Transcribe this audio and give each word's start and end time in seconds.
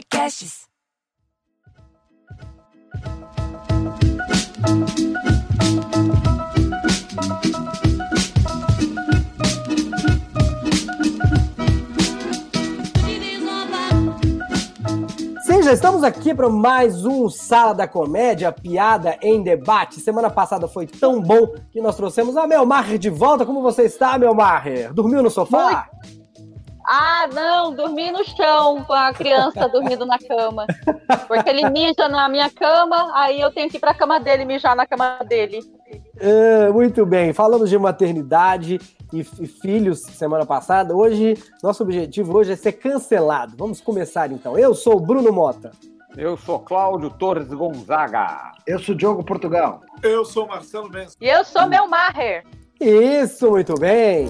Podcasts. 0.00 0.66
Sim, 15.44 15.62
já 15.62 15.72
estamos 15.74 16.02
aqui 16.02 16.34
para 16.34 16.48
mais 16.48 17.04
um 17.04 17.28
Sala 17.28 17.74
da 17.74 17.86
Comédia, 17.86 18.50
piada 18.50 19.18
em 19.20 19.42
debate. 19.42 20.00
Semana 20.00 20.30
passada 20.30 20.66
foi 20.66 20.86
tão 20.86 21.20
bom 21.20 21.48
que 21.70 21.80
nós 21.82 21.94
trouxemos 21.96 22.38
a 22.38 22.46
Melmaher 22.46 22.98
de 22.98 23.10
volta. 23.10 23.44
Como 23.44 23.60
você 23.60 23.82
está, 23.82 24.16
Melmaher? 24.16 24.94
Dormiu 24.94 25.22
no 25.22 25.30
sofá? 25.30 25.90
Ah, 26.92 27.28
não, 27.32 27.72
dormi 27.72 28.10
no 28.10 28.24
chão 28.24 28.82
com 28.82 28.92
a 28.92 29.12
criança 29.12 29.68
dormindo 29.68 30.04
na 30.04 30.18
cama. 30.18 30.66
Porque 31.28 31.48
ele 31.48 31.70
mija 31.70 32.08
na 32.08 32.28
minha 32.28 32.50
cama, 32.50 33.12
aí 33.14 33.40
eu 33.40 33.52
tenho 33.52 33.70
que 33.70 33.76
ir 33.76 33.80
para 33.80 33.92
a 33.92 33.94
cama 33.94 34.18
dele 34.18 34.44
mijar 34.44 34.74
na 34.74 34.84
cama 34.84 35.20
dele. 35.24 35.60
É, 36.18 36.68
muito 36.70 37.06
bem, 37.06 37.32
falamos 37.32 37.70
de 37.70 37.78
maternidade 37.78 38.80
e, 39.12 39.20
e 39.20 39.46
filhos 39.46 40.00
semana 40.00 40.44
passada. 40.44 40.92
Hoje, 40.92 41.40
nosso 41.62 41.84
objetivo 41.84 42.36
hoje 42.36 42.54
é 42.54 42.56
ser 42.56 42.72
cancelado. 42.72 43.54
Vamos 43.56 43.80
começar 43.80 44.32
então. 44.32 44.58
Eu 44.58 44.74
sou 44.74 44.96
o 44.96 45.00
Bruno 45.00 45.32
Mota. 45.32 45.70
Eu 46.16 46.36
sou 46.36 46.58
Cláudio 46.58 47.08
Torres 47.10 47.46
Gonzaga. 47.46 48.50
Eu 48.66 48.80
sou 48.80 48.96
Diogo 48.96 49.22
Portugal. 49.22 49.80
Eu 50.02 50.24
sou 50.24 50.48
Marcelo 50.48 50.90
Mendes. 50.90 51.16
E 51.20 51.28
eu 51.28 51.44
sou 51.44 51.68
meu 51.68 51.86
Maher. 51.86 52.44
Isso, 52.80 53.48
muito 53.48 53.76
bem. 53.78 54.28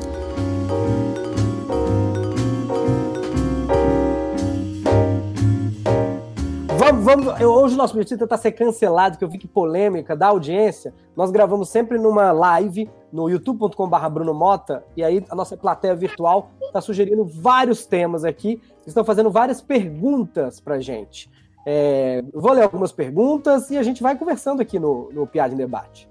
Vamos, 7.01 7.41
eu- 7.41 7.51
hoje 7.51 7.75
o 7.75 7.79
nosso 7.79 7.95
objetivo 7.95 8.19
é 8.19 8.25
tentar 8.25 8.37
ser 8.37 8.53
cancelado, 8.53 9.17
que 9.17 9.25
eu 9.25 9.29
vi 9.29 9.39
que 9.39 9.49
polêmica 9.49 10.15
da 10.15 10.29
audiência. 10.29 10.93
Nós 11.17 11.31
gravamos 11.31 11.69
sempre 11.69 11.99
numa 11.99 12.31
live 12.33 12.91
no 13.13 13.29
youtube.com.br 13.29 14.09
Bruno 14.11 14.35
Mota, 14.35 14.85
e 14.97 15.03
aí 15.03 15.25
a 15.31 15.35
nossa 15.35 15.57
plateia 15.57 15.95
virtual 15.95 16.51
está 16.63 16.81
sugerindo 16.81 17.25
vários 17.25 17.87
temas 17.87 18.25
aqui, 18.25 18.61
estão 18.87 19.05
fazendo 19.05 19.31
várias 19.31 19.61
perguntas 19.61 20.61
pra 20.61 20.79
gente. 20.79 21.31
É, 21.67 22.23
vou 22.33 22.53
ler 22.53 22.63
algumas 22.63 22.93
perguntas 22.93 23.71
e 23.71 23.77
a 23.79 23.83
gente 23.83 24.03
vai 24.03 24.17
conversando 24.17 24.61
aqui 24.63 24.79
no, 24.79 25.11
no 25.13 25.27
Piada 25.27 25.55
em 25.55 25.57
Debate. 25.57 26.09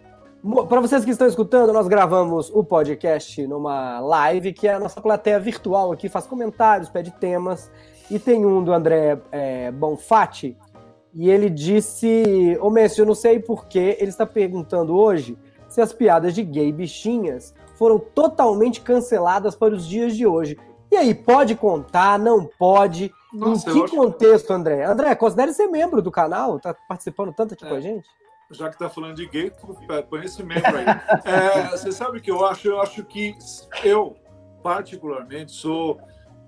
Para 0.70 0.80
vocês 0.80 1.04
que 1.04 1.12
estão 1.12 1.28
escutando, 1.28 1.74
nós 1.74 1.88
gravamos 1.88 2.50
o 2.54 2.64
podcast 2.64 3.46
numa 3.46 4.00
live, 4.00 4.54
que 4.54 4.68
é 4.68 4.74
a 4.74 4.80
nossa 4.80 5.02
plateia 5.02 5.40
virtual 5.40 5.92
aqui, 5.92 6.08
faz 6.08 6.26
comentários, 6.26 6.90
pede 6.90 7.12
temas. 7.12 7.70
E 8.10 8.18
tem 8.18 8.44
um 8.44 8.64
do 8.64 8.74
André 8.74 9.20
é, 9.32 9.70
Bonfatti, 9.72 10.58
e 11.14 11.30
ele 11.30 11.50
disse: 11.50 12.58
Ô 12.62 12.70
Messi, 12.70 13.00
eu 13.00 13.06
não 13.06 13.16
sei 13.16 13.40
porquê, 13.40 13.98
ele 14.00 14.10
está 14.10 14.26
perguntando 14.26 14.96
hoje 14.96 15.38
se 15.68 15.82
as 15.82 15.94
piadas 15.94 16.34
de 16.34 16.44
gay 16.44 16.72
bichinhas 16.72 17.54
foram 17.76 18.00
totalmente 18.00 18.82
canceladas 18.82 19.56
para 19.56 19.74
os 19.74 19.88
dias 19.88 20.16
de 20.16 20.26
hoje. 20.26 20.58
E 20.92 20.98
aí, 20.98 21.14
pode 21.14 21.56
contar, 21.56 22.18
não 22.18 22.46
pode? 22.58 23.12
Nossa, 23.32 23.70
em 23.70 23.86
que 23.86 23.96
contexto, 23.96 24.52
André? 24.52 24.84
André, 24.84 25.14
considere 25.16 25.54
ser 25.54 25.68
membro 25.68 26.02
do 26.02 26.10
canal, 26.10 26.60
tá 26.60 26.74
participando 26.88 27.32
tanto 27.32 27.54
aqui 27.54 27.64
É. 27.64 27.70
com 27.70 27.76
a 27.76 27.80
gente? 27.80 28.10
Já 28.52 28.68
que 28.70 28.80
tá 28.80 28.90
falando 28.90 29.16
de 29.16 29.28
gay, 29.28 29.52
põe 30.10 30.26
esse 30.26 30.42
membro 30.42 30.76
aí. 30.76 30.86
É, 31.24 31.68
você 31.70 31.92
sabe 31.92 32.18
o 32.18 32.22
que 32.22 32.32
eu 32.32 32.44
acho? 32.44 32.68
Eu 32.68 32.82
acho 32.82 33.04
que 33.06 33.36
eu, 33.84 34.16
particularmente, 34.64 35.52
sou 35.52 36.00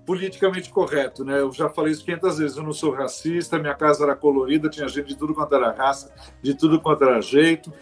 politicamente 0.04 0.70
correto, 0.70 1.24
né? 1.24 1.40
Eu 1.40 1.52
já 1.52 1.68
falei 1.68 1.92
isso 1.92 2.04
500 2.04 2.38
vezes. 2.38 2.56
Eu 2.56 2.62
não 2.62 2.72
sou 2.72 2.92
racista, 2.92 3.58
minha 3.58 3.74
casa 3.74 4.04
era 4.04 4.16
colorida, 4.16 4.68
tinha 4.68 4.88
gente 4.88 5.08
de 5.08 5.16
tudo 5.16 5.34
quanto 5.34 5.54
era 5.54 5.72
raça, 5.72 6.12
de 6.42 6.54
tudo 6.54 6.80
quanto 6.80 7.04
era 7.04 7.20
jeito. 7.20 7.72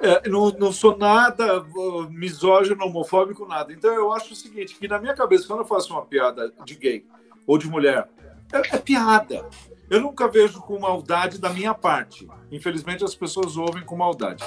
É, 0.00 0.28
não, 0.28 0.50
não 0.50 0.72
sou 0.72 0.96
nada 0.96 1.64
misógino, 2.10 2.84
homofóbico, 2.84 3.46
nada. 3.46 3.72
Então 3.72 3.92
eu 3.94 4.12
acho 4.12 4.32
o 4.32 4.36
seguinte, 4.36 4.76
que 4.78 4.86
na 4.86 4.98
minha 4.98 5.14
cabeça, 5.14 5.46
quando 5.46 5.60
eu 5.60 5.66
faço 5.66 5.92
uma 5.92 6.04
piada 6.04 6.52
de 6.64 6.74
gay 6.74 7.06
ou 7.46 7.56
de 7.56 7.68
mulher, 7.68 8.08
é, 8.52 8.76
é 8.76 8.78
piada. 8.78 9.48
Eu 9.88 10.00
nunca 10.00 10.26
vejo 10.28 10.60
com 10.60 10.78
maldade 10.80 11.38
da 11.38 11.48
minha 11.48 11.72
parte. 11.72 12.28
Infelizmente, 12.50 13.04
as 13.04 13.14
pessoas 13.14 13.56
ouvem 13.56 13.84
com 13.84 13.96
maldade. 13.96 14.44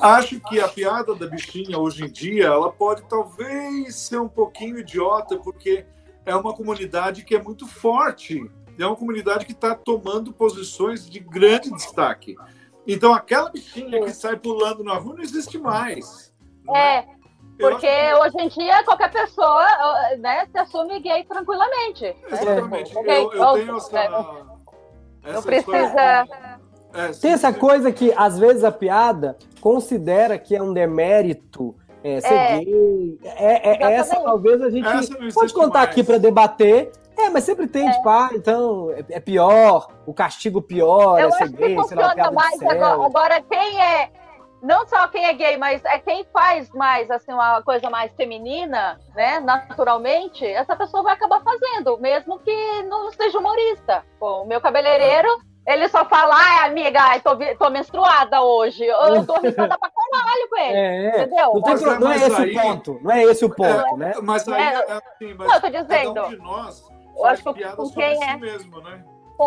Acho 0.00 0.40
que 0.40 0.58
a 0.58 0.66
piada 0.66 1.14
da 1.14 1.26
bichinha, 1.26 1.78
hoje 1.78 2.04
em 2.04 2.10
dia, 2.10 2.46
ela 2.46 2.72
pode 2.72 3.02
talvez 3.02 3.94
ser 3.94 4.18
um 4.18 4.28
pouquinho 4.28 4.78
idiota, 4.78 5.36
porque 5.36 5.84
é 6.28 6.36
uma 6.36 6.52
comunidade 6.54 7.24
que 7.24 7.34
é 7.34 7.42
muito 7.42 7.66
forte. 7.66 8.48
É 8.78 8.86
uma 8.86 8.94
comunidade 8.94 9.44
que 9.44 9.52
está 9.52 9.74
tomando 9.74 10.32
posições 10.32 11.08
de 11.08 11.18
grande 11.18 11.70
destaque. 11.72 12.36
Então, 12.86 13.12
aquela 13.12 13.50
bichinha 13.50 14.00
que 14.02 14.10
sai 14.10 14.36
pulando 14.36 14.84
na 14.84 14.94
rua 14.94 15.14
não 15.16 15.22
existe 15.22 15.58
mais. 15.58 16.32
não 16.64 16.76
É, 16.76 17.04
porque 17.58 17.86
acho 17.86 18.22
hoje 18.22 18.36
em 18.40 18.48
dia 18.48 18.84
qualquer 18.84 19.10
pessoa 19.10 19.66
né, 20.18 20.46
se 20.46 20.58
assume 20.58 21.00
gay 21.00 21.24
tranquilamente. 21.24 22.04
né? 22.04 22.14
Exatamente. 22.30 22.96
Ok, 22.96 23.12
Eu, 23.16 23.32
eu 23.32 23.52
tenho 23.54 23.76
essa. 23.76 23.98
é, 23.98 24.04
essa 24.04 25.32
Não 25.32 25.42
precisa. 25.42 25.86
história- 25.86 26.58
É, 26.94 27.08
Tem 27.08 27.32
essa 27.32 27.52
sim. 27.52 27.58
coisa 27.58 27.92
que, 27.92 28.12
às 28.16 28.38
vezes, 28.38 28.64
a 28.64 28.72
piada 28.72 29.36
considera 29.60 30.38
que 30.38 30.56
é 30.56 30.62
um 30.62 30.72
demérito 30.72 31.76
é, 32.04 32.20
ser 32.20 32.34
É. 32.34 32.58
gay. 32.64 33.18
É, 33.24 33.70
é- 33.70 33.72
essa, 33.94 34.14
Exatamente. 34.14 34.24
talvez, 34.24 34.62
a 34.62 34.70
gente 34.70 34.86
Essa 34.86 35.34
pode 35.34 35.52
contar 35.54 35.78
mais. 35.80 35.90
aqui 35.90 36.02
para 36.04 36.18
debater. 36.18 36.90
É, 37.16 37.28
mas 37.30 37.42
sempre 37.42 37.66
tem, 37.66 37.90
tipo, 37.90 38.08
ah, 38.08 38.30
então, 38.32 38.90
é, 38.92 39.04
é 39.16 39.20
pior, 39.20 39.88
o 40.06 40.14
castigo 40.14 40.62
pior, 40.62 41.18
Eu 41.20 41.28
é 41.28 41.32
ser 41.32 41.48
gay, 41.48 41.76
sei 41.84 41.96
lá, 41.96 42.14
piada 42.14 42.30
mais 42.30 42.56
céu. 42.58 42.70
agora. 42.70 43.06
Agora, 43.06 43.42
quem 43.42 43.80
é. 43.80 44.10
Não 44.60 44.84
só 44.88 45.06
quem 45.08 45.24
é 45.24 45.32
gay, 45.34 45.56
mas 45.56 45.84
é 45.84 45.98
quem 46.00 46.24
faz 46.32 46.68
mais, 46.72 47.08
assim, 47.12 47.32
uma 47.32 47.62
coisa 47.62 47.88
mais 47.90 48.12
feminina, 48.16 48.98
né? 49.14 49.38
Naturalmente, 49.38 50.44
essa 50.44 50.74
pessoa 50.74 51.02
vai 51.04 51.14
acabar 51.14 51.40
fazendo, 51.42 51.96
mesmo 51.98 52.38
que 52.40 52.82
não 52.88 53.10
seja 53.12 53.38
humorista. 53.38 54.04
Pô, 54.18 54.42
o 54.42 54.46
meu 54.46 54.60
cabeleireiro, 54.60 55.28
ele 55.66 55.88
só 55.88 56.04
fala, 56.04 56.34
ai, 56.36 56.68
amiga, 56.70 56.98
ai, 57.00 57.20
tô, 57.20 57.36
tô 57.56 57.70
menstruada 57.70 58.42
hoje. 58.42 58.84
Eu 58.84 59.24
tô 59.24 59.34
risada 59.42 59.78
pra 59.78 59.90
caralho 60.10 60.48
com 60.48 60.56
ele. 60.56 60.76
É, 60.76 61.04
é. 61.06 61.08
Entendeu? 61.22 61.52
Não, 61.54 61.62
tem 61.62 61.72
é- 61.74 61.98
não 61.98 62.10
é 62.12 62.16
esse 62.16 62.42
aí- 62.42 62.56
o 62.56 62.60
ponto. 62.62 63.00
Não 63.02 63.10
é 63.10 63.22
esse 63.24 63.44
o 63.44 63.50
ponto, 63.54 63.94
É, 63.94 63.96
né? 63.96 64.12
Mas 64.22 64.48
aí 64.48 64.62
É, 64.62 64.74
é, 64.74 64.92
assim, 64.92 65.34
mas 65.34 65.38
não, 65.38 65.44
eu 65.54 65.60
tô 65.60 65.60
cada 65.60 65.82
dizendo. 65.82 66.22
um 66.24 66.28
de 66.30 66.36
nós 66.38 66.82
Eu 66.88 67.22
faz 67.22 67.32
acho 67.34 67.42
que 67.44 67.52
piada 67.54 67.76
com 67.76 67.84
sobre 67.86 68.04
quem 68.04 68.16
si 68.16 68.24
é. 68.24 68.36
mesmo, 68.36 68.80
né? 68.80 69.04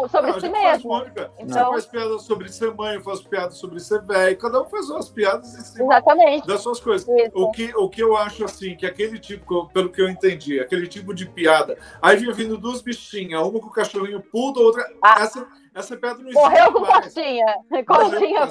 Sobre 0.09 0.31
Não, 0.31 0.39
si 0.39 0.47
mesmo. 0.49 0.89
Mônica. 0.89 1.31
Você 1.35 1.43
Então- 1.43 1.71
faz 1.71 1.85
piada 1.85 2.17
sobre 2.19 2.49
ser 2.49 2.73
mãe, 2.73 2.95
eu 2.95 3.01
faço 3.01 3.27
piada 3.27 3.51
sobre 3.51 3.79
ser 3.81 4.01
velho. 4.03 4.37
Cada 4.37 4.61
um 4.61 4.65
faz 4.65 4.85
suas 4.85 5.09
piadas 5.09 5.53
em 5.53 5.61
cima 5.61 5.83
Exatamente. 5.93 6.47
das 6.47 6.61
suas 6.61 6.79
coisas. 6.79 7.07
Isso. 7.07 7.31
O 7.35 7.51
que, 7.51 7.73
o 7.75 7.89
que 7.89 8.01
eu 8.01 8.15
acho 8.15 8.45
assim, 8.45 8.75
que 8.77 8.85
aquele 8.85 9.19
tipo, 9.19 9.67
pelo 9.73 9.89
que 9.89 10.01
eu 10.01 10.09
entendi, 10.09 10.59
aquele 10.61 10.87
tipo 10.87 11.13
de 11.13 11.25
piada. 11.27 11.77
Aí 12.01 12.15
vinha 12.15 12.33
vindo 12.33 12.57
duas 12.57 12.81
bichinhas, 12.81 13.41
uma 13.41 13.59
com 13.59 13.67
o 13.67 13.71
cachorrinho 13.71 14.21
puto, 14.21 14.61
a 14.61 14.63
outra. 14.63 14.85
Ah. 15.03 15.23
Essa, 15.23 15.45
essa 15.75 15.97
piada 15.97 16.19
não 16.19 16.29
existe. 16.29 16.41
Morreu 16.41 16.71
com 16.71 16.79
mais. 16.79 17.05
Costinha. 17.05 17.45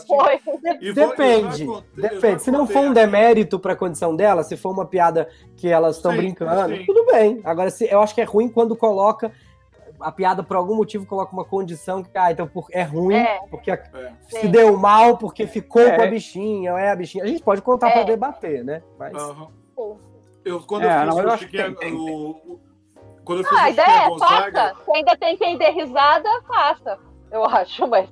Foi. 0.06 0.40
E 0.80 0.92
Depende, 0.92 1.66
depende. 1.96 2.42
Se 2.42 2.50
não 2.50 2.66
for 2.66 2.80
um 2.80 2.84
aqui. 2.86 2.94
demérito 2.94 3.58
para 3.58 3.72
a 3.72 3.76
condição 3.76 4.14
dela, 4.14 4.42
se 4.42 4.56
for 4.56 4.70
uma 4.72 4.84
piada 4.86 5.28
que 5.56 5.68
elas 5.68 5.96
estão 5.96 6.14
brincando, 6.14 6.76
sim. 6.76 6.84
tudo 6.84 7.06
bem. 7.06 7.40
Agora, 7.44 7.70
se, 7.70 7.86
eu 7.90 8.00
acho 8.02 8.14
que 8.14 8.20
é 8.20 8.24
ruim 8.24 8.48
quando 8.48 8.76
coloca 8.76 9.32
a 10.02 10.12
piada 10.12 10.42
por 10.42 10.56
algum 10.56 10.74
motivo 10.76 11.06
coloca 11.06 11.32
uma 11.32 11.44
condição 11.44 12.02
que 12.02 12.10
ah, 12.14 12.32
então 12.32 12.46
por- 12.46 12.66
é 12.72 12.82
ruim 12.82 13.14
É. 13.16 13.40
porque 13.50 13.70
a- 13.70 13.74
É. 13.74 14.12
se 14.28 14.40
Sim. 14.40 14.50
deu 14.50 14.76
mal 14.76 15.16
porque 15.18 15.46
ficou 15.46 15.82
É. 15.82 15.96
com 15.96 16.02
a 16.02 16.06
bichinha, 16.06 16.72
ou 16.72 16.78
é 16.78 16.90
a 16.90 16.96
bichinha. 16.96 17.24
A 17.24 17.26
gente 17.26 17.42
pode 17.42 17.62
contar 17.62 17.88
É. 17.88 17.92
para 17.92 18.02
debater, 18.04 18.64
né? 18.64 18.82
Mas 18.98 19.14
Aham. 19.14 19.48
Eu, 20.44 20.60
quando 20.60 20.84
É, 20.84 20.96
eu 20.96 21.00
fiz 21.00 21.14
não, 21.14 21.22
eu 21.22 21.30
acho 21.30 21.46
que 21.48 21.56
Chiquinha, 21.56 21.76
tem, 21.76 21.90
tem, 21.90 21.92
o- 21.94 22.30
o- 22.30 22.60
quando 23.24 23.40
eu 23.40 23.44
fiz 23.44 23.58
Ah, 23.58 23.62
a 23.64 23.70
ideia 23.70 23.86
é 24.04 24.08
Gonzaga, 24.08 24.52
faça. 24.74 24.84
Se 24.84 24.91
ainda 24.92 25.16
tem 25.16 25.36
quem 25.36 25.58
dê 25.58 25.70
risada, 25.70 26.28
faça. 26.48 26.98
Eu 27.30 27.44
acho, 27.44 27.86
mas 27.86 28.08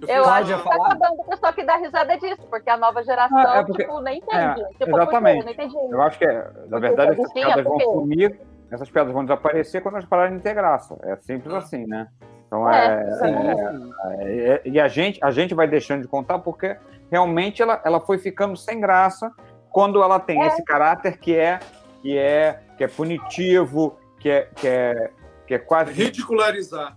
eu 0.00 0.08
eu 0.08 0.24
acho 0.24 0.56
que 0.56 0.68
tá 0.68 0.74
acabando 0.76 1.20
o 1.20 1.24
pessoal 1.24 1.52
que 1.52 1.64
dá 1.64 1.76
risada 1.76 2.16
disso, 2.18 2.42
porque 2.48 2.70
a 2.70 2.76
nova 2.76 3.02
geração, 3.02 3.36
Ah, 3.38 3.56
é 3.58 3.64
porque- 3.64 3.82
tipo, 3.84 4.00
nem 4.00 4.18
entende. 4.18 4.60
é, 4.62 4.68
tipo, 4.78 4.96
exatamente. 4.96 5.44
Não 5.44 5.52
entendi. 5.52 5.76
Eu 5.90 6.02
acho 6.02 6.18
que, 6.18 6.24
é, 6.24 6.50
na 6.68 6.78
verdade, 6.78 7.12
essas 7.12 7.32
piadas 7.32 7.58
é 7.58 7.62
vão 7.62 7.72
porque- 7.72 7.84
sumir, 7.84 8.40
essas 8.72 8.90
piadas 8.90 9.12
vão 9.12 9.24
desaparecer 9.24 9.82
quando 9.82 9.94
elas 9.96 10.08
pararem 10.08 10.36
de 10.36 10.42
ter 10.42 10.54
graça. 10.54 10.98
É 11.02 11.16
simples 11.16 11.54
assim, 11.54 11.86
né? 11.86 12.08
Então, 12.46 12.68
É, 12.70 13.02
é, 13.02 13.10
sim. 13.14 13.92
é- 14.20 14.48
é- 14.48 14.62
e 14.64 14.80
a 14.80 14.88
gente, 14.88 15.18
a 15.22 15.30
gente 15.30 15.54
vai 15.54 15.66
deixando 15.66 16.02
de 16.02 16.08
contar 16.08 16.38
porque 16.38 16.76
realmente 17.10 17.62
ela, 17.62 17.80
ela 17.84 18.00
foi 18.00 18.18
ficando 18.18 18.56
sem 18.56 18.80
graça 18.80 19.30
quando 19.70 20.02
ela 20.02 20.18
tem 20.20 20.42
É. 20.42 20.46
esse 20.48 20.62
caráter 20.64 21.18
que 21.18 21.34
é, 21.36 21.58
que 22.02 22.16
é, 22.18 22.60
que 22.76 22.84
é 22.84 22.88
punitivo, 22.88 23.96
que 24.18 24.28
é, 24.30 24.48
que 24.54 24.68
é, 24.68 25.10
que 25.46 25.54
é 25.54 25.58
quase 25.58 25.92
ridicularizar. 25.92 26.96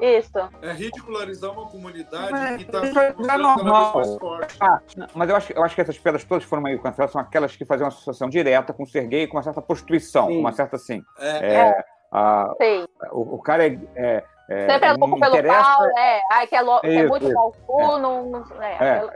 Isso. 0.00 0.38
É 0.60 0.72
ridicularizar 0.72 1.52
uma 1.52 1.66
comunidade 1.68 2.30
Mas 2.32 2.56
que 2.56 2.62
está 2.64 3.04
é 3.04 3.12
normal. 3.16 3.94
mais 3.94 4.16
forte. 4.16 4.56
Ah, 4.60 4.80
mas 5.14 5.30
eu 5.30 5.36
acho, 5.36 5.46
que- 5.48 5.58
eu 5.58 5.62
acho 5.64 5.74
que 5.74 5.80
essas 5.80 5.98
piadas 5.98 6.24
todas 6.24 6.44
foram 6.44 6.62
meio 6.62 6.80
canceladas, 6.80 7.12
são 7.12 7.20
aquelas 7.20 7.54
que 7.56 7.64
faziam 7.64 7.84
uma 7.86 7.92
associação 7.92 8.28
direta 8.28 8.72
com 8.72 8.84
ser 8.84 9.06
gay, 9.06 9.26
com 9.26 9.36
uma 9.36 9.42
certa 9.42 9.62
prostituição, 9.62 10.26
Sim. 10.28 10.40
uma 10.40 10.52
certa 10.52 10.76
assim. 10.76 11.02
É, 11.18 11.54
É, 11.54 11.84
a- 12.10 12.52
Sei. 12.58 12.84
o, 13.12 13.36
o 13.36 13.38
cara 13.42 13.66
é, 13.94 14.24
é, 14.48 14.64
É, 14.64 14.70
Sempre 14.70 14.88
é 14.88 14.92
louco 14.92 15.18
pelo 15.20 15.32
interessa- 15.36 15.62
pau, 15.76 15.86
é. 15.98 16.20
Ai, 16.32 16.46
que 16.46 16.54
é, 16.56 16.60
lou- 16.60 16.80
que 16.80 16.86
é 16.86 17.06
muito 17.06 17.32
mau 17.32 17.52
cu, 17.66 17.98
não, 17.98 18.26
não, 18.30 18.44
é, 18.62 18.72
É. 18.72 19.06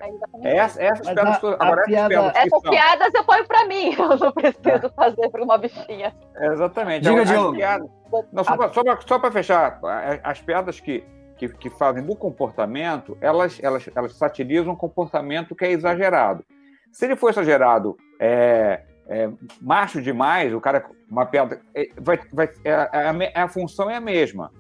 é 0.43 0.49
É 0.55 0.57
essa- 0.57 0.83
essas 0.83 1.07
piadas 1.11 1.37
a- 1.37 1.41
todas- 1.41 1.61
a 1.61 1.65
agora 1.65 1.81
essas 1.83 1.87
piada- 1.95 2.09
piadas 2.09 2.33
que 2.33 2.39
Essas 2.49 2.63
piadas 2.71 3.15
eu 3.15 3.25
ponho 3.25 3.47
pra 3.47 3.65
mim, 3.67 3.91
eu 3.99 4.17
não 4.17 4.33
preciso 4.33 4.91
fazer 4.97 5.29
pra 5.31 5.43
uma 5.45 5.59
bichinha. 5.59 6.15
É, 6.37 6.47
Exatamente. 6.47 7.03
Diga, 7.09 7.25
Diogo. 7.25 7.57
piadas- 7.57 7.89
Não, 8.33 8.43
só 8.45 8.57
pra- 8.57 8.69
só 8.73 8.83
pra- 8.83 8.99
só 9.07 9.19
para 9.19 9.31
fechar, 9.31 9.79
as 10.25 10.41
piadas 10.41 10.81
que, 10.81 11.05
que, 11.37 11.49
que 11.51 11.69
fazem 11.71 12.03
do 12.03 12.17
comportamento, 12.17 13.17
elas, 13.21 13.61
elas, 13.63 13.89
elas 13.95 14.15
satirizam 14.17 14.73
um 14.73 14.77
comportamento 14.77 15.55
que 15.55 15.65
é 15.65 15.71
exagerado. 15.73 16.45
Se 16.91 17.05
ele 17.05 17.17
for 17.17 17.29
exagerado, 17.31 17.97
é, 18.19 18.81
é, 19.09 19.29
macho 19.61 20.01
demais, 20.01 20.53
o 20.55 20.61
cara, 20.61 20.85
uma 21.11 21.27
piada, 21.27 21.61
é, 21.75 21.89
vai, 22.01 22.19
vai, 22.33 22.47
é, 22.65 22.71
é 22.71 23.35
a, 23.37 23.45
a 23.45 23.49
função 23.49 23.91
é 23.91 23.97
a 23.97 24.01
mesma. 24.01 24.51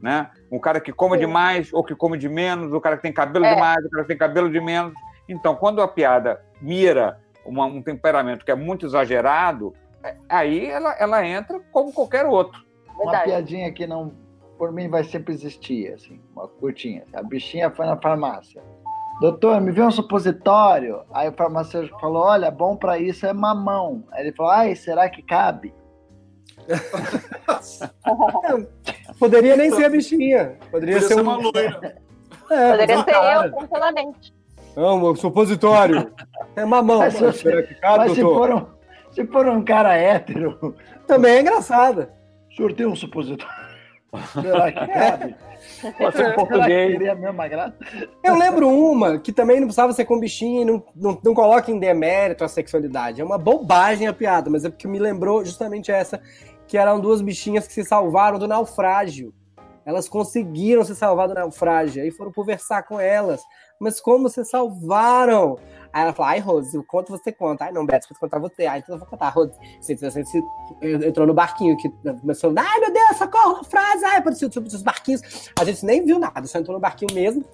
Né? 0.00 0.30
Um 0.52 0.58
cara 0.58 0.80
que 0.80 0.92
come 0.92 1.14
Sim. 1.14 1.20
demais 1.26 1.72
ou 1.72 1.82
que 1.82 1.94
come 1.94 2.18
de 2.18 2.28
menos, 2.28 2.72
o 2.72 2.80
cara 2.80 2.96
que 2.96 3.02
tem 3.02 3.12
cabelo 3.12 3.44
É. 3.46 3.54
demais, 3.54 3.84
o 3.84 3.90
cara 3.90 4.02
que 4.02 4.08
tem 4.08 4.18
cabelo 4.18 4.50
de 4.50 4.60
menos. 4.60 4.92
Então, 5.28 5.54
quando 5.56 5.80
a 5.80 5.88
piada 5.88 6.40
mira 6.60 7.18
uma- 7.44 7.64
um 7.66 7.82
temperamento 7.82 8.44
que 8.44 8.50
é 8.50 8.54
muito 8.54 8.86
exagerado, 8.86 9.72
é- 10.04 10.14
aí 10.28 10.66
ela, 10.66 10.94
ela 10.98 11.26
entra 11.26 11.58
como 11.72 11.92
qualquer 11.92 12.26
outro. 12.26 12.64
Uma 12.94 13.04
Verdade. 13.10 13.24
piadinha 13.24 13.72
que 13.72 13.86
não, 13.86 14.12
por 14.58 14.70
mim, 14.72 14.88
vai 14.88 15.02
sempre 15.04 15.32
existir, 15.34 15.92
assim, 15.92 16.20
uma 16.34 16.46
curtinha. 16.46 17.04
A 17.14 17.22
bichinha 17.22 17.70
foi 17.70 17.86
na 17.86 17.96
farmácia. 17.96 18.62
Doutor, 19.20 19.60
me 19.62 19.72
vê 19.72 19.82
um 19.82 19.90
supositório. 19.90 21.02
Aí 21.12 21.28
o 21.28 21.32
farmacêutico 21.32 21.98
falou: 21.98 22.22
Olha, 22.24 22.50
bom 22.50 22.76
pra 22.76 22.98
isso 22.98 23.26
é 23.26 23.32
mamão. 23.32 24.04
Aí 24.12 24.26
ele 24.26 24.36
falou: 24.36 24.52
Ai, 24.52 24.74
será 24.76 25.08
que 25.08 25.22
cabe? 25.22 25.74
Poderia 29.18 29.56
nem 29.56 29.70
ser 29.70 29.84
a 29.84 29.88
bichinha. 29.88 30.58
Poderia, 30.70 30.94
Podia 30.94 31.08
ser, 31.08 31.14
ser 31.14 31.20
um... 31.20 31.22
uma 31.22 31.36
loira. 31.36 31.96
É, 32.48 32.70
Poderia 32.70 32.98
um 33.00 33.04
ser 33.04 33.10
cara. 33.10 33.46
eu, 33.46 33.52
tranquilamente. 33.52 34.34
Não, 34.76 35.10
um 35.10 35.16
supositório. 35.16 36.12
É 36.54 36.64
mamão. 36.64 36.98
Mas 36.98 37.14
se 37.14 37.32
Será 37.32 37.62
que 37.62 37.74
cabe, 37.74 37.98
Mas 37.98 38.12
se 38.12 38.20
for, 38.20 38.54
um, 38.54 38.66
se 39.10 39.26
for 39.26 39.48
um 39.48 39.64
cara 39.64 39.96
hétero, 39.96 40.76
Também 41.08 41.38
é 41.38 41.40
engraçada. 41.40 42.12
o 42.48 42.54
senhor 42.54 42.72
tem 42.72 42.86
um 42.86 42.94
supositório? 42.94 43.66
Será 44.32 44.70
que 44.70 44.86
cabe? 44.86 45.36
Pode 45.98 46.16
ser 46.16 46.30
que 46.30 46.34
português. 46.36 46.92
teria 46.92 47.12
a 47.12 47.14
mesma 47.14 47.48
graça? 47.48 47.74
Eu 48.22 48.36
lembro 48.36 48.68
uma 48.68 49.18
que 49.18 49.32
também 49.32 49.56
não 49.58 49.66
precisava 49.66 49.92
ser 49.92 50.04
com 50.04 50.18
bichinho 50.20 50.62
e 50.62 50.64
não, 50.64 50.84
não, 50.94 51.18
não 51.24 51.34
coloca 51.34 51.70
em 51.70 51.78
demérito 51.78 52.44
a 52.44 52.48
sexualidade. 52.48 53.20
É 53.20 53.24
uma 53.24 53.38
bobagem 53.38 54.06
a 54.06 54.12
piada, 54.12 54.48
mas 54.48 54.64
é 54.64 54.68
porque 54.70 54.86
me 54.86 54.98
lembrou 54.98 55.44
justamente 55.44 55.90
essa, 55.90 56.20
que 56.66 56.76
eram 56.76 57.00
duas 57.00 57.20
bichinhas 57.20 57.66
que 57.66 57.72
se 57.72 57.84
salvaram 57.84 58.38
do 58.38 58.48
naufrágio. 58.48 59.32
Elas 59.84 60.08
conseguiram 60.08 60.84
se 60.84 60.96
salvar 60.96 61.28
do 61.28 61.34
naufrágio, 61.34 62.02
aí 62.02 62.10
foram 62.10 62.32
conversar 62.32 62.82
com 62.82 62.98
elas. 62.98 63.40
Mas 63.78 64.00
como 64.00 64.28
se 64.28 64.44
salvaram? 64.44 65.58
Aí 65.92 66.02
ela 66.02 66.12
falou, 66.12 66.30
ai, 66.30 66.40
Rose, 66.40 66.76
eu 66.76 66.82
conto, 66.82 67.12
você 67.12 67.30
conta. 67.30 67.66
Ai, 67.66 67.72
não, 67.72 67.86
Beto, 67.86 68.08
vou 68.10 68.18
contar 68.18 68.40
você. 68.40 68.66
Ai, 68.66 68.80
então 68.80 68.96
eu 68.96 68.98
vou 68.98 69.08
contar, 69.08 69.28
Rose. 69.28 69.52
Você, 69.80 69.94
você, 69.94 70.24
você 70.24 70.42
entrou 71.06 71.24
no 71.24 71.32
barquinho 71.32 71.76
que 71.76 71.88
começou, 72.20 72.52
ai, 72.56 72.80
meu 72.80 72.92
Deus, 72.92 73.16
socorro, 73.16 73.62
frase, 73.64 74.04
ai, 74.04 74.18
apareceu 74.18 74.48
os 74.48 74.82
barquinhos. 74.82 75.52
A 75.58 75.64
gente 75.64 75.84
nem 75.84 76.04
viu 76.04 76.18
nada, 76.18 76.44
só 76.48 76.58
entrou 76.58 76.74
no 76.74 76.80
barquinho 76.80 77.14
mesmo. 77.14 77.44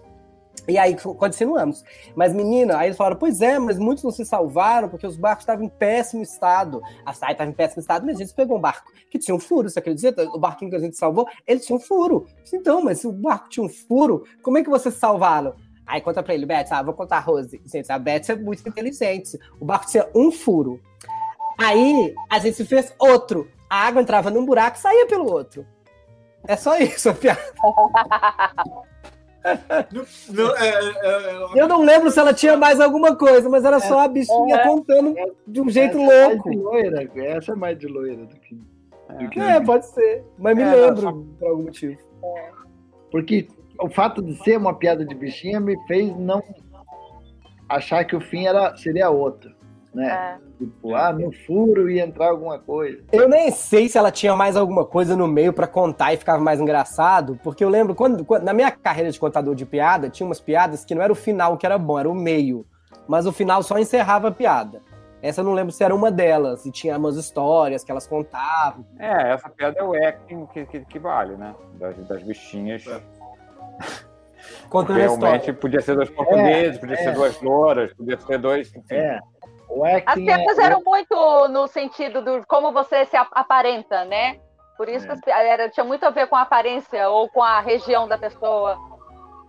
E 0.69 0.78
aí 0.78 0.96
continuamos. 0.96 1.84
Mas, 2.14 2.32
menina, 2.32 2.78
aí 2.78 2.88
eles 2.88 2.96
falaram: 2.96 3.16
pois 3.16 3.40
é, 3.40 3.58
mas 3.58 3.78
muitos 3.78 4.04
não 4.04 4.10
se 4.10 4.25
salvaram 4.25 4.88
porque 4.88 5.06
os 5.06 5.16
barcos 5.16 5.43
estavam 5.43 5.64
em 5.64 5.69
péssimo 5.69 6.22
estado. 6.22 6.81
A 7.04 7.12
SAI 7.12 7.32
estava 7.32 7.50
em 7.50 7.54
péssimo 7.54 7.81
estado, 7.81 8.06
mas 8.06 8.16
a 8.16 8.19
gente 8.20 8.34
pegou 8.34 8.58
um 8.58 8.60
barco 8.60 8.90
que 9.10 9.19
tinha 9.19 9.34
um 9.34 9.40
furo, 9.40 9.69
você 9.69 9.78
acredita? 9.78 10.22
O 10.25 10.38
barquinho 10.38 10.70
que 10.70 10.76
a 10.76 10.81
gente 10.81 10.96
salvou, 10.96 11.26
ele 11.46 11.60
tinha 11.60 11.76
um 11.76 11.81
furo. 11.81 12.26
Então, 12.52 12.82
mas 12.82 13.00
se 13.00 13.06
o 13.06 13.12
barco 13.12 13.49
tinha 13.49 13.64
um 13.64 13.69
furo, 13.69 14.25
como 14.43 14.58
é 14.58 14.62
que 14.62 14.70
vocês 14.70 14.94
salvaram? 14.94 15.54
Aí 15.84 16.00
conta 16.00 16.22
pra 16.22 16.32
ele, 16.32 16.46
Beth, 16.46 16.69
ah, 16.70 16.82
vou 16.82 16.94
contar 16.94 17.16
a 17.16 17.20
Rose. 17.20 17.60
Gente, 17.66 17.90
a 17.90 17.98
Beth 17.98 18.22
é 18.28 18.37
muito 18.37 18.66
inteligente. 18.66 19.38
O 19.60 19.64
barco 19.64 19.87
tinha 19.87 20.08
um 20.14 20.31
furo. 20.31 20.81
Aí 21.58 22.14
a 22.31 22.38
gente 22.38 22.64
fez 22.64 22.94
outro. 22.98 23.50
A 23.69 23.87
água 23.87 24.00
entrava 24.00 24.31
num 24.31 24.46
buraco 24.46 24.76
e 24.76 24.81
saía 24.81 25.06
pelo 25.06 25.31
outro. 25.31 25.66
É 26.46 26.56
só 26.56 26.78
isso, 26.78 27.10
a 27.10 27.14
piada. 27.14 27.43
Não, 30.31 30.56
é, 30.56 30.69
é, 30.69 31.31
é, 31.56 31.61
Eu 31.62 31.67
não 31.69 31.83
lembro 31.83 32.11
se 32.11 32.19
ela 32.19 32.33
tinha 32.33 32.56
mais 32.56 32.81
alguma 32.81 33.17
coisa, 33.17 33.49
mas 33.49 33.65
era 33.65 33.81
só 33.81 34.00
a 34.00 34.09
bichinha 34.09 34.56
É. 34.56 34.67
contando 34.67 35.15
de 35.47 35.61
um 35.61 35.69
jeito 35.69 35.99
é 35.99 36.27
louco. 36.29 36.50
de 36.50 36.56
loira, 36.56 37.11
essa 37.17 37.53
é 37.53 37.55
mais 37.55 37.79
de 37.79 37.87
loira 37.87 38.25
do 38.27 38.37
que. 38.37 38.55
do 38.55 39.29
que- 39.31 39.41
É, 39.41 39.61
pode 39.61 39.87
ser. 39.87 40.25
Mas 40.39 40.56
me 40.56 40.62
É, 40.62 40.75
lembro 40.75 41.25
por 41.39 41.49
algum 41.49 41.62
motivo. 41.65 41.99
Porque 43.11 43.49
o 43.81 43.89
fato 43.91 44.23
de 44.23 44.35
ser 44.44 44.56
uma 44.56 44.75
piada 44.79 45.05
de 45.05 45.15
bichinha 45.15 45.59
me 45.61 45.77
fez 45.87 46.17
não 46.17 46.43
achar 47.69 48.05
que 48.05 48.15
o 48.17 48.21
fim 48.21 48.47
era, 48.47 48.77
seria 48.77 49.11
outro. 49.11 49.53
Né? 49.94 50.09
É. 50.11 50.39
Tipo, 50.59 50.94
ah, 50.94 51.12
no 51.12 51.31
furo 51.31 51.91
ia 51.91 52.03
entrar 52.05 52.29
alguma 52.31 52.59
coisa. 52.59 53.03
Eu 53.12 53.29
nem 53.29 53.50
sei 53.50 53.89
se 53.89 53.99
ela 53.99 54.11
tinha 54.11 54.35
mais 54.35 54.56
alguma 54.56 54.87
coisa 54.87 55.15
no 55.15 55.29
meio 55.29 55.53
pra 55.53 55.67
contar 55.67 56.15
e 56.15 56.17
ficava 56.17 56.43
mais 56.43 56.61
engraçado, 56.61 57.39
porque 57.43 57.62
eu 57.62 57.69
lembro 57.69 57.94
quando, 57.94 58.25
quando- 58.25 58.43
na 58.44 58.55
minha 58.55 58.71
carreira 58.71 59.11
de 59.11 59.21
contador 59.21 59.55
de 59.55 59.67
piada, 59.67 60.09
tinha 60.09 60.27
umas 60.27 60.41
piadas 60.41 60.85
que 60.85 60.94
não 60.94 61.03
era 61.03 61.12
o 61.12 61.17
final 61.17 61.59
que 61.59 61.67
era 61.67 61.77
bom, 61.77 61.99
era 61.99 62.09
o 62.09 62.15
meio, 62.15 62.65
mas 63.06 63.27
o 63.27 63.33
final 63.33 63.62
só 63.62 63.79
encerrava 63.79 64.29
a 64.29 64.33
piada. 64.33 64.81
Essa 65.21 65.41
eu 65.43 65.44
não 65.44 65.53
lembro 65.53 65.71
se 65.73 65.85
era 65.85 65.94
uma 65.94 66.11
delas, 66.11 66.65
e 66.67 66.73
tinha 66.73 66.97
umas 66.99 67.17
histórias 67.17 67.85
que 67.85 67.91
elas 67.93 68.06
contavam. 68.06 68.85
É, 68.99 69.31
essa 69.33 69.49
piada 69.50 69.79
é 69.79 69.83
o 69.85 69.94
acting 69.94 70.47
que, 70.47 70.65
que, 70.67 70.81
que 70.87 70.99
vale, 70.99 71.37
né? 71.37 71.55
Das, 71.75 71.97
das 72.09 72.23
bichinhas. 72.23 72.85
É. 72.87 73.00
Contando 74.69 74.97
a 74.97 75.00
Realmente 75.00 75.41
história. 75.41 75.55
podia 75.55 75.81
ser 75.81 75.94
dois 75.94 76.11
portugueses, 76.11 76.79
podia 76.79 76.94
é. 76.97 77.05
ser 77.05 77.15
duas 77.15 77.41
louras, 77.41 77.93
podia 77.94 78.19
ser 78.19 78.39
dois. 78.39 78.75
Enfim. 78.75 78.94
É. 78.94 79.21
O 79.74 79.84
As 79.84 80.14
piadas 80.14 80.58
é, 80.58 80.64
eram 80.64 80.82
muito 80.84 81.48
no 81.48 81.66
sentido 81.66 82.20
do 82.22 82.46
como 82.46 82.72
você 82.72 83.04
se 83.06 83.16
ap- 83.16 83.32
aparenta, 83.32 84.04
né? 84.04 84.38
Por 84.76 84.88
isso 84.88 85.06
que 85.06 85.12
É. 85.12 85.14
as 85.14 85.20
pi- 85.20 85.30
era, 85.30 85.69
tinha 85.70 85.84
muito 85.84 86.04
a 86.04 86.10
ver 86.10 86.26
com 86.26 86.36
a 86.36 86.42
aparência 86.42 87.08
ou 87.08 87.28
com 87.30 87.42
a 87.42 87.60
região 87.60 88.06
da 88.08 88.19
pessoa. 88.19 88.76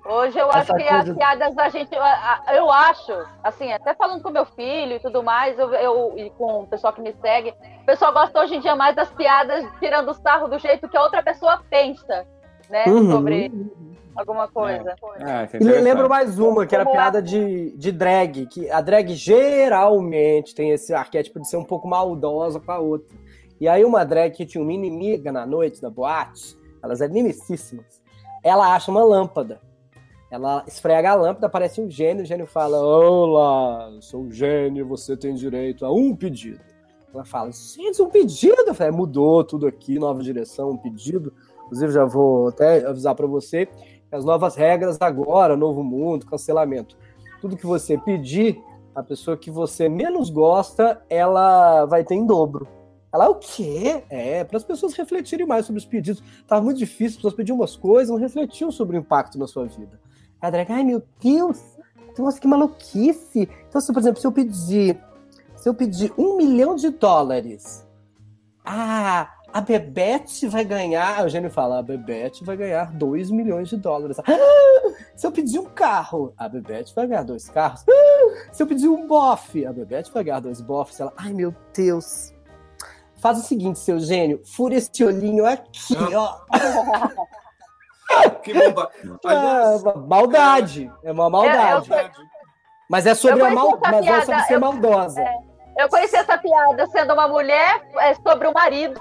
Hoje 0.05 0.37
eu 0.37 0.49
acho 0.49 0.59
Essa 0.59 0.75
que 0.75 0.83
coisa- 0.83 1.11
as 1.11 1.17
piadas 1.17 1.55
da 1.55 1.69
gente, 1.69 1.89
eu 2.53 2.69
acho, 2.71 3.13
assim, 3.41 3.71
até 3.71 3.93
falando 3.93 4.21
com 4.21 4.29
meu 4.29 4.45
filho 4.45 4.97
e 4.97 4.99
tudo 4.99 5.23
mais, 5.23 5.57
eu, 5.57 5.73
eu- 5.73 6.13
e 6.17 6.29
com 6.31 6.61
o 6.63 6.67
pessoal 6.67 6.91
que 6.91 7.01
me 7.01 7.13
segue, 7.21 7.53
o 7.81 7.85
pessoal 7.85 8.11
gosta 8.11 8.37
hoje 8.41 8.55
em 8.55 8.59
dia 8.59 8.75
mais 8.75 8.95
das 8.95 9.09
piadas 9.11 9.65
tirando 9.79 10.13
sarro 10.15 10.49
do 10.49 10.59
jeito 10.59 10.89
que 10.89 10.97
a 10.97 11.01
outra 11.03 11.23
pessoa 11.23 11.61
pensa, 11.69 12.25
né? 12.69 12.83
Uhum. 12.87 13.11
Sobre 13.11 13.49
alguma 14.15 14.47
coisa. 14.47 14.95
É, 15.19 15.43
é 15.43 15.49
E 15.59 15.81
lembro 15.81 16.09
mais 16.09 16.39
uma, 16.39 16.65
que 16.65 16.75
era 16.75 16.83
Como 16.83 16.95
é? 16.95 16.99
piada 16.99 17.21
de, 17.21 17.75
de 17.77 17.91
drag, 17.91 18.45
que 18.47 18.69
a 18.69 18.81
drag 18.81 19.13
geralmente 19.13 20.53
tem 20.55 20.71
esse 20.71 20.93
arquétipo 20.93 21.39
de 21.39 21.47
ser 21.47 21.57
um 21.57 21.63
pouco 21.63 21.87
maldosa 21.87 22.59
com 22.59 22.71
a 22.71 22.79
outra. 22.79 23.15
E 23.59 23.67
aí 23.67 23.83
uma 23.85 24.03
drag 24.03 24.31
que 24.33 24.45
tinha 24.45 24.61
uma 24.61 24.73
inimiga 24.73 25.31
na 25.31 25.45
noite 25.45 25.81
da 25.81 25.89
boate, 25.89 26.57
elas 26.81 27.01
eram 27.01 27.13
inimicíssimas, 27.13 28.01
ela 28.43 28.75
acha 28.75 28.91
uma 28.91 29.03
lâmpada. 29.03 29.59
Ela 30.29 30.63
esfrega 30.67 31.11
a 31.11 31.15
lâmpada, 31.15 31.45
aparece 31.45 31.79
um 31.79 31.87
gênio, 31.89 32.23
o 32.23 32.25
gênio 32.25 32.47
fala, 32.47 32.79
olá, 32.81 33.91
eu 33.93 34.01
sou 34.01 34.21
um 34.21 34.31
gênio, 34.31 34.87
você 34.87 35.15
tem 35.15 35.35
direito 35.35 35.85
a 35.85 35.93
um 35.93 36.15
pedido. 36.15 36.59
Ela 37.13 37.23
fala, 37.23 37.51
gente, 37.51 38.01
um 38.01 38.09
pedido? 38.09 38.55
Eu 38.65 38.73
falei, 38.73 38.91
"É, 38.91 38.95
mudou 38.95 39.43
tudo 39.43 39.67
aqui, 39.67 39.99
nova 39.99 40.23
direção, 40.23 40.71
um 40.71 40.77
pedido. 40.77 41.31
Inclusive, 41.65 41.93
já 41.93 42.03
vou 42.05 42.47
até 42.47 42.83
avisar 42.85 43.13
para 43.13 43.27
você 43.27 43.67
as 44.15 44.23
novas 44.23 44.55
regras 44.55 44.97
agora, 45.01 45.57
novo 45.57 45.83
mundo, 45.83 46.25
cancelamento. 46.25 46.95
Tudo 47.41 47.57
que 47.57 47.65
você 47.65 47.97
pedir, 47.97 48.61
a 48.93 49.01
pessoa 49.01 49.35
que 49.35 49.49
você 49.49 49.89
menos 49.89 50.29
gosta, 50.29 51.01
ela 51.09 51.85
vai 51.85 52.03
ter 52.03 52.15
em 52.15 52.25
dobro. 52.25 52.67
Ela, 53.11 53.29
o 53.29 53.35
quê? 53.35 54.03
É, 54.09 54.43
para 54.43 54.57
as 54.57 54.63
pessoas 54.63 54.93
refletirem 54.93 55.45
mais 55.45 55.65
sobre 55.65 55.79
os 55.79 55.85
pedidos. 55.85 56.23
Tava 56.47 56.61
muito 56.61 56.77
difícil, 56.77 57.09
as 57.09 57.15
pessoas 57.15 57.33
pediam 57.33 57.55
umas 57.55 57.75
coisas, 57.75 58.09
não 58.09 58.17
refletiam 58.17 58.71
sobre 58.71 58.97
o 58.97 58.99
impacto 58.99 59.37
na 59.37 59.47
sua 59.47 59.65
vida. 59.65 59.99
A 60.41 60.49
drag, 60.49 60.71
ai 60.71 60.83
meu 60.83 61.01
Deus, 61.19 61.59
nossa, 62.17 62.39
que 62.39 62.47
maluquice. 62.47 63.49
Então, 63.67 63.81
se, 63.81 63.91
por 63.91 63.99
exemplo, 63.99 64.19
se 64.19 64.27
eu 64.27 64.31
pedir, 64.31 64.99
se 65.55 65.69
eu 65.69 65.73
pedir 65.73 66.13
um 66.17 66.37
milhão 66.37 66.75
de 66.75 66.89
dólares, 66.89 67.87
ah, 68.65 69.29
a 69.53 69.61
Bebete 69.61 70.47
vai 70.47 70.63
ganhar. 70.65 71.23
O 71.25 71.29
gênio 71.29 71.49
fala: 71.51 71.79
a 71.79 71.83
Bebete 71.83 72.43
vai 72.43 72.57
ganhar 72.57 72.91
2 72.91 73.29
milhões 73.31 73.69
de 73.69 73.77
dólares. 73.77 74.17
Ah, 74.19 74.23
se 75.15 75.25
eu 75.27 75.31
pedir 75.31 75.59
um 75.59 75.65
carro, 75.65 76.33
a 76.37 76.49
Bebete 76.49 76.93
vai 76.95 77.05
ganhar 77.07 77.23
dois 77.23 77.47
carros. 77.49 77.85
Ah, 77.87 78.51
se 78.51 78.61
eu 78.63 78.67
pedir 78.67 78.87
um 78.87 79.07
bofe, 79.07 79.65
a 79.65 79.71
Bebete 79.71 80.11
vai 80.11 80.23
ganhar 80.23 80.39
dois 80.39 80.59
bofes. 80.59 80.99
Ela, 80.99 81.13
ai 81.15 81.31
meu 81.33 81.53
Deus. 81.75 82.33
Faz 83.17 83.37
o 83.37 83.41
seguinte, 83.41 83.79
seu 83.79 83.99
gênio, 83.99 84.41
fura 84.43 84.75
esse 84.75 85.03
olhinho 85.03 85.45
aqui, 85.45 85.95
ó. 86.13 86.39
que 88.43 88.53
bomba. 88.53 88.89
É 89.25 89.29
Aliás, 89.29 89.81
uma 89.83 89.95
maldade. 89.95 90.91
É 91.03 91.11
uma 91.11 91.29
maldade. 91.29 91.89
Eu- 91.91 91.97
eu- 91.97 92.09
Mas 92.89 93.05
é 93.05 93.15
sobre 93.15 93.41
Eu 93.41 93.45
a 93.45 93.51
mal... 93.51 93.77
conheço 93.77 93.85
essa 93.85 93.91
Mas 93.91 94.05
é 94.05 94.09
sobre 94.09 94.25
piada, 94.25 94.43
ser 94.47 94.53
eu- 94.55 94.59
maldosa. 94.59 95.23
Eu 95.77 95.89
conheci 95.89 96.15
essa 96.15 96.37
piada 96.37 96.85
sendo 96.87 97.13
uma 97.13 97.27
mulher 97.27 97.81
é, 97.99 98.13
sobre 98.15 98.47
o 98.47 98.53
marido. 98.53 98.99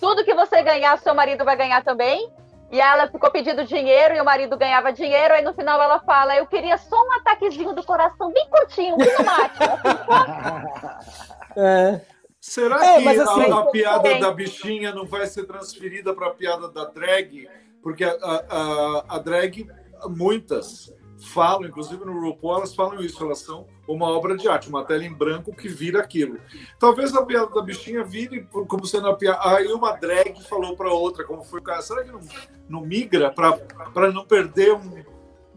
Tudo 0.00 0.24
que 0.24 0.34
você 0.34 0.62
ganhar, 0.62 0.98
seu 0.98 1.14
marido 1.14 1.44
vai 1.44 1.56
ganhar 1.56 1.82
também. 1.84 2.32
E 2.72 2.80
ela 2.80 3.08
ficou 3.08 3.30
pedindo 3.32 3.64
dinheiro 3.64 4.14
e 4.14 4.20
o 4.20 4.24
marido 4.24 4.56
ganhava 4.56 4.92
dinheiro. 4.92 5.34
Aí 5.34 5.42
no 5.42 5.52
final 5.52 5.80
ela 5.82 5.98
fala: 6.00 6.36
Eu 6.36 6.46
queria 6.46 6.78
só 6.78 6.96
um 6.96 7.12
ataquezinho 7.14 7.72
do 7.74 7.82
coração, 7.84 8.32
bem 8.32 8.48
curtinho, 8.48 8.96
bem 8.96 9.08
no 9.18 9.24
mate. 9.24 9.58
É. 11.56 12.00
Será 12.40 12.82
É, 12.84 12.98
que 12.98 13.04
mas 13.04 13.18
a- 13.20 13.22
assim- 13.24 13.52
a, 13.52 13.62
piada 13.66 14.18
da 14.18 14.30
bichinha 14.32 14.94
não 14.94 15.04
vai 15.04 15.26
ser 15.26 15.44
transferida 15.44 16.14
para 16.14 16.28
a 16.28 16.30
piada 16.30 16.68
da 16.70 16.84
drag? 16.86 17.48
Porque 17.82 18.04
a, 18.04 18.12
a, 18.12 18.36
a- 18.48 19.04
a 19.16 19.18
drag, 19.18 19.68
muitas 20.08 20.94
falam, 21.20 21.64
inclusive 21.68 22.04
no 22.04 22.18
RuPaul, 22.20 22.56
elas 22.58 22.74
falam 22.74 23.00
isso, 23.00 23.22
elas 23.22 23.38
são 23.40 23.66
uma 23.86 24.06
obra 24.08 24.36
de 24.36 24.48
arte, 24.48 24.68
uma 24.68 24.84
tela 24.84 25.04
em 25.04 25.12
branco 25.12 25.54
que 25.54 25.68
vira 25.68 26.00
aquilo. 26.00 26.38
Talvez 26.78 27.14
a 27.14 27.24
piada 27.24 27.48
da 27.54 27.62
bichinha 27.62 28.02
vire 28.04 28.46
como 28.50 28.86
sendo 28.86 29.08
a 29.08 29.14
piada. 29.16 29.38
Aí 29.56 29.66
uma 29.68 29.92
drag 29.92 30.40
falou 30.48 30.76
para 30.76 30.90
outra, 30.92 31.24
como 31.24 31.42
foi 31.44 31.60
o 31.60 31.62
caso. 31.62 31.88
Será 31.88 32.04
que 32.04 32.10
não, 32.12 32.20
não 32.68 32.80
migra 32.80 33.30
para 33.30 34.10
não 34.12 34.24
perder 34.24 34.74
um. 34.74 35.10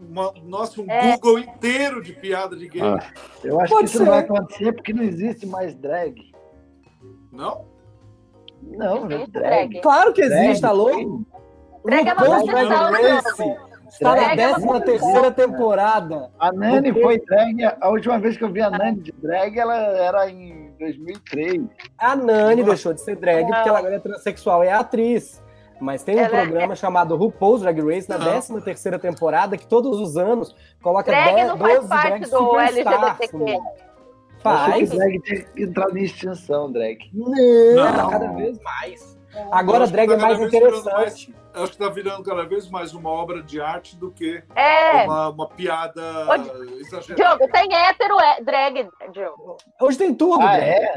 Uma, 0.06 0.34
nossa, 0.44 0.82
um 0.82 0.86
É. 0.90 1.14
Google 1.16 1.40
inteiro 1.40 2.04
de 2.04 2.12
piada 2.12 2.58
de 2.58 2.68
gay? 2.68 2.82
Ah. 2.82 3.00
Eu 3.42 3.58
acho 3.62 3.74
Pode 3.74 3.86
que 3.86 3.90
isso 3.90 3.98
ser. 4.00 4.04
não 4.04 4.12
vai 4.12 4.20
acontecer 4.20 4.74
porque 4.74 4.92
não 4.92 5.04
existe 5.04 5.46
mais 5.46 5.74
drag. 5.76 6.16
Não? 7.32 7.66
Não, 8.62 9.06
Existe 9.10 9.32
drag. 9.32 9.70
drag. 9.70 9.82
Claro 9.82 10.12
que 10.14 10.28
Drag, 10.28 10.44
existe, 10.46 10.62
tá 10.62 10.72
louco? 10.72 11.26
Drag 11.86 12.06
é 12.10 12.14
uma 12.14 12.22
Está 13.94 14.16
na 14.16 14.34
Drag 14.36 14.40
é 14.40 14.48
uma 14.58 14.82
13 14.82 15.00
terceira 15.00 15.32
temporada. 15.32 16.30
A 16.40 16.52
Nani 16.52 16.90
RuPaul- 16.90 17.04
foi 17.06 17.20
drag. 17.26 17.64
A 17.80 17.90
última 17.90 18.20
vez 18.20 18.36
que 18.38 18.44
eu 18.44 18.52
vi 18.52 18.62
a 18.62 18.70
Nani 18.70 19.00
de 19.02 19.12
drag, 19.14 19.58
ela 19.58 19.76
era 19.78 20.30
em 20.30 20.72
2003. 20.80 21.62
A 21.98 22.16
Nani 22.16 22.64
deixou 22.64 22.94
de 22.94 23.02
ser 23.02 23.16
drag 23.16 23.46
porque 23.46 23.70
ela 23.70 23.80
agora 23.80 23.96
é 23.96 24.00
transexual 24.00 24.64
e 24.64 24.68
é 24.68 24.74
atriz. 24.74 25.42
Mas 25.80 26.02
tem 26.04 26.16
um 26.16 26.20
Ela 26.20 26.38
é- 26.38 26.42
programa 26.44 26.76
chamado 26.76 27.16
RuPaul's 27.16 27.62
Drag 27.62 27.82
Race 27.82 28.08
na 28.10 28.18
Não. 28.18 28.26
13 28.26 28.62
terceira 28.62 28.98
temporada 28.98 29.58
que 29.58 29.68
todos 29.68 30.00
os 30.00 30.16
anos 30.18 30.56
coloca 30.82 31.12
Drag 31.12 31.36
10, 31.36 31.48
não 31.50 31.58
faz 31.58 31.76
12 31.76 31.88
parte 31.90 32.08
drags 32.10 32.30
do 32.30 32.38
superstars. 32.38 33.20
LGBTQ. 33.30 33.60
Faz. 34.40 34.90
que 34.90 34.98
drag 34.98 35.20
tinha 35.22 35.42
que 35.44 35.64
entrar 35.64 35.98
em 35.98 36.04
extinção, 36.04 36.72
drag. 36.72 36.98
Não, 37.14 37.32
Não. 37.98 38.10
cada 38.10 38.28
vez 38.34 38.58
mais. 38.62 39.18
Eu 39.36 39.48
Agora 39.52 39.88
drag 39.88 40.08
tá 40.08 40.14
é 40.14 40.18
mais 40.18 40.38
vez 40.38 40.52
virando 40.52 40.68
interessante. 40.78 40.94
mais- 40.94 41.14
acho 41.56 41.72
que 41.78 41.84
está 41.84 41.90
virando 41.90 42.24
cada 42.24 42.44
vez 42.46 42.70
mais 42.70 42.94
uma 42.94 43.10
obra 43.10 43.42
de 43.42 43.60
arte 43.62 43.96
do 43.96 44.12
que 44.12 44.44
É. 44.56 45.04
uma, 45.06 45.30
uma 45.30 45.48
piada 45.50 46.02
Ô, 46.30 46.76
exagerada. 46.80 47.38
Diogo, 47.38 47.52
tem 47.52 47.74
hétero 47.76 48.20
é, 48.20 48.42
drag, 48.42 48.88
Diogo. 49.12 49.58
Hoje 49.82 49.98
tem 49.98 50.14
tudo, 50.14 50.42
Ah, 50.42 50.58
drag. 50.58 50.64
é? 50.64 50.94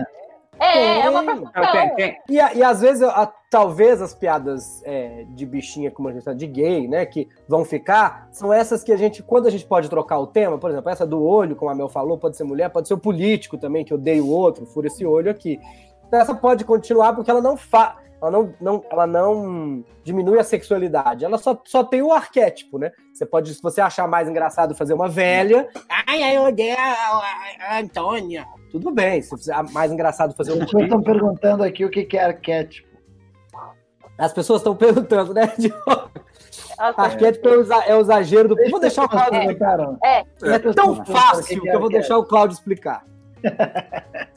É, 0.58 1.00
é 1.00 1.10
uma 1.10 1.20
Tem. 1.22 1.36
profissão. 1.36 1.52
Ah, 1.54 1.72
tem, 1.72 1.94
tem. 1.96 2.18
E, 2.30 2.40
a- 2.40 2.54
e 2.54 2.62
às 2.62 2.80
vezes, 2.80 3.02
a- 3.02 3.30
talvez 3.50 4.00
as 4.00 4.14
piadas 4.14 4.82
é, 4.86 5.26
de 5.28 5.44
bichinha, 5.44 5.90
como 5.90 6.08
a 6.08 6.12
gente 6.12 6.24
tá, 6.24 6.32
de 6.32 6.46
gay, 6.46 6.88
né, 6.88 7.04
que 7.04 7.28
vão 7.46 7.62
ficar, 7.62 8.26
são 8.32 8.50
essas 8.50 8.82
que 8.82 8.90
a 8.90 8.96
gente, 8.96 9.22
quando 9.22 9.46
a 9.46 9.50
gente 9.50 9.66
pode 9.66 9.90
trocar 9.90 10.18
o 10.18 10.26
tema, 10.26 10.56
por 10.56 10.70
exemplo, 10.70 10.88
essa 10.90 11.06
do 11.06 11.22
olho, 11.22 11.54
como 11.56 11.70
a 11.70 11.74
Mel 11.74 11.90
falou, 11.90 12.16
pode 12.16 12.38
ser 12.38 12.44
mulher, 12.44 12.70
pode 12.70 12.88
ser 12.88 12.94
o 12.94 12.98
político 12.98 13.58
também, 13.58 13.84
que 13.84 13.92
odeia 13.92 14.22
o 14.24 14.30
outro, 14.30 14.64
fura 14.64 14.86
esse 14.86 15.04
olho 15.04 15.30
aqui. 15.30 15.60
Então 16.08 16.18
essa 16.20 16.34
pode 16.34 16.64
continuar 16.64 17.12
porque 17.14 17.30
ela 17.30 17.42
não 17.42 17.54
fa 17.56 17.96
ela 18.20 18.30
não, 18.30 18.54
não, 18.60 18.84
ela 18.90 19.06
não 19.06 19.84
diminui 20.02 20.38
a 20.38 20.44
sexualidade, 20.44 21.24
ela 21.24 21.36
só, 21.38 21.60
só 21.64 21.84
tem 21.84 22.00
o 22.02 22.12
arquétipo, 22.12 22.78
né? 22.78 22.90
Você 23.12 23.26
pode, 23.26 23.54
se 23.54 23.62
você 23.62 23.80
achar 23.80 24.08
mais 24.08 24.28
engraçado 24.28 24.74
fazer 24.74 24.94
uma 24.94 25.08
velha, 25.08 25.68
ai, 26.08 26.22
ai, 26.22 26.36
eu 26.36 26.42
odeio 26.44 26.76
a, 26.78 26.82
a- 26.82 27.74
a 27.76 27.78
Antônia. 27.80 28.46
Tudo 28.72 28.90
bem, 28.90 29.20
se 29.22 29.30
você 29.30 29.52
achar 29.52 29.70
mais 29.72 29.92
engraçado 29.92 30.34
fazer 30.34 30.52
um 30.52 30.56
As 30.56 30.64
pessoas 30.64 30.84
estão 30.84 31.02
perguntando 31.02 31.62
aqui 31.62 31.84
o 31.84 31.90
que 31.90 32.04
que 32.04 32.16
é 32.16 32.24
arquétipo. 32.24 32.86
As 34.18 34.32
pessoas 34.32 34.60
estão 34.60 34.74
perguntando, 34.74 35.34
né? 35.34 35.42
Arquétipo 36.78 37.48
é 37.48 37.90
é 37.90 37.96
o 37.96 38.00
exagero 38.00 38.48
do. 38.48 38.60
Eu 38.60 38.70
vou 38.70 38.80
deixar 38.80 39.04
o 39.04 39.08
Cláudio. 39.08 39.40
perguntaram. 39.40 39.98
É. 40.04 40.20
É 40.42 40.58
tão 40.58 41.04
fácil 41.04 41.60
que 41.60 41.68
eu 41.68 41.80
vou 41.80 41.88
deixar 41.88 42.18
o 42.18 42.24
Cláudio 42.24 42.54
explicar. 42.54 43.04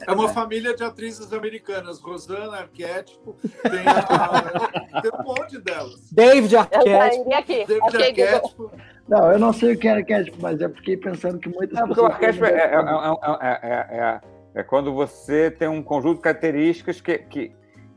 É 0.06 0.12
uma 0.12 0.28
família 0.28 0.74
de 0.74 0.82
atrizes 0.82 1.32
americanas. 1.32 2.00
Rosana, 2.00 2.58
arquétipo, 2.58 3.36
tem, 3.62 3.80
a- 3.86 5.00
tem 5.02 5.10
um 5.18 5.22
monte 5.24 5.58
delas. 5.58 6.10
David 6.10 6.56
Arquétipo. 6.56 7.34
aqui. 7.34 7.64
David 7.66 7.80
Ok, 7.82 8.10
Google. 8.12 8.24
arquétipo. 8.34 8.70
Não, 9.08 9.32
eu 9.32 9.38
não 9.38 9.52
sei 9.52 9.74
o 9.74 9.78
que 9.78 9.88
é 9.88 9.92
arquétipo, 9.92 10.36
mas 10.40 10.60
eu 10.60 10.70
fiquei 10.70 10.96
pensando 10.96 11.38
que 11.38 11.48
muitas 11.48 11.78
Não, 11.78 11.86
porque 11.88 12.00
o 12.00 12.04
pessoas. 12.08 12.14
arquétipo 12.14 12.44
é, 12.44 12.50
é- 12.50 12.74
é- 12.74 13.40
é- 13.40 13.60
é- 13.62 13.98
é- 13.98 14.20
é 14.54 14.62
quando 14.62 14.92
você 14.94 15.50
tem 15.50 15.68
um 15.68 15.82
conjunto 15.82 16.16
de 16.16 16.22
características 16.22 17.00
que 17.00 17.18
que 17.18 17.52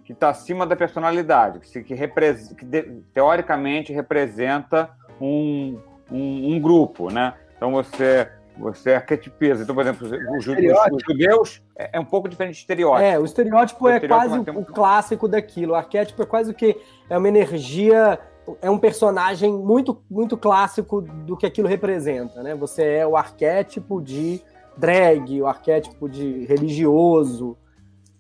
que 0.05 0.12
está 0.12 0.29
acima 0.32 0.65
da 0.67 0.75
personalidade, 0.75 1.60
que, 1.60 1.82
que, 1.82 1.93
repres- 1.93 2.51
que 2.58 2.65
de- 2.65 3.01
teoricamente 3.13 3.93
representa 3.93 4.89
um, 5.22 5.79
um, 6.12 6.53
um 6.55 6.60
grupo, 6.60 7.10
né? 7.10 7.34
Então 7.55 7.72
você 7.72 8.27
você 8.58 8.94
arquetipiza. 8.94 9.64
Então, 9.64 9.74
por 9.76 9.82
exemplo, 9.82 10.08
os, 10.38 10.44
ju- 10.44 10.52
Estereótipo. 10.52 10.96
os 10.96 11.04
judeus 11.04 11.64
é, 11.78 11.90
é 11.94 12.00
um 12.00 12.06
pouco 12.06 12.30
diferente 12.30 12.54
de 12.56 12.60
estereótipo. 12.62 13.04
É, 13.06 13.18
o 13.20 13.26
estereótipo 13.26 13.86
O 13.86 13.90
é 13.90 13.96
estereótipo 13.96 14.30
quase 14.32 14.44
temos- 14.46 14.62
o, 14.68 14.72
o 14.72 14.74
clássico 14.74 15.28
daquilo. 15.28 15.74
O 15.74 15.76
arquétipo 15.76 16.22
é 16.22 16.26
quase 16.26 16.52
o 16.52 16.54
que 16.54 16.80
é 17.10 17.18
uma 17.18 17.28
energia, 17.28 18.20
é 18.62 18.70
um 18.70 18.78
personagem 18.78 19.52
muito 19.54 20.02
muito 20.10 20.38
clássico 20.38 21.02
do 21.02 21.36
que 21.38 21.46
aquilo 21.46 21.68
representa, 21.68 22.44
né? 22.44 22.54
Você 22.56 22.84
é 22.84 23.08
o 23.08 23.16
arquétipo 23.18 24.02
de 24.02 24.42
drag, 24.78 25.42
o 25.42 25.48
arquétipo 25.48 26.08
de 26.10 26.46
religioso. 26.46 27.58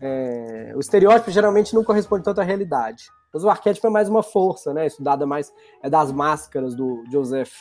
É, 0.01 0.73
o 0.75 0.79
estereótipo 0.79 1.31
geralmente 1.31 1.73
não 1.73 1.83
corresponde 1.83 2.23
tanto 2.23 2.41
à 2.41 2.43
realidade. 2.43 3.05
Mas 3.33 3.43
o 3.43 3.49
arquétipo 3.49 3.87
é 3.87 3.89
mais 3.89 4.09
uma 4.09 4.21
força, 4.21 4.73
né? 4.73 4.85
Estudada 4.85 5.25
mais 5.25 5.51
é 5.81 5.89
das 5.89 6.11
máscaras 6.11 6.75
do 6.75 7.03
Joseph. 7.11 7.51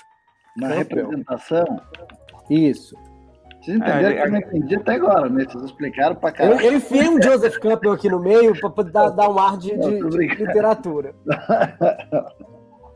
Na 0.57 0.69
Campbell. 0.69 1.05
representação. 1.09 1.65
Isso. 2.51 2.95
Vocês 3.61 3.77
entenderam 3.77 4.09
É, 4.09 4.15
que 4.15 4.21
eu 4.27 4.31
não 4.33 4.39
entendi 4.39 4.77
até 4.77 4.95
agora, 4.95 5.29
né? 5.29 5.45
Vocês 5.45 5.65
explicaram 5.65 6.17
pra 6.17 6.31
Eu, 6.31 6.35
caralho. 6.35 6.61
eu 6.61 6.73
enfiei 6.75 7.09
um 7.09 7.23
Joseph 7.23 7.57
Campbell 7.59 7.93
aqui 7.93 8.09
no 8.09 8.19
meio 8.21 8.59
para 8.61 8.85
dar, 8.85 9.11
dar 9.11 9.29
um 9.31 9.39
ar 9.39 9.57
de, 9.57 9.77
Não, 9.77 9.89
de- 9.89 10.09
de 10.11 10.35
literatura. 10.45 11.15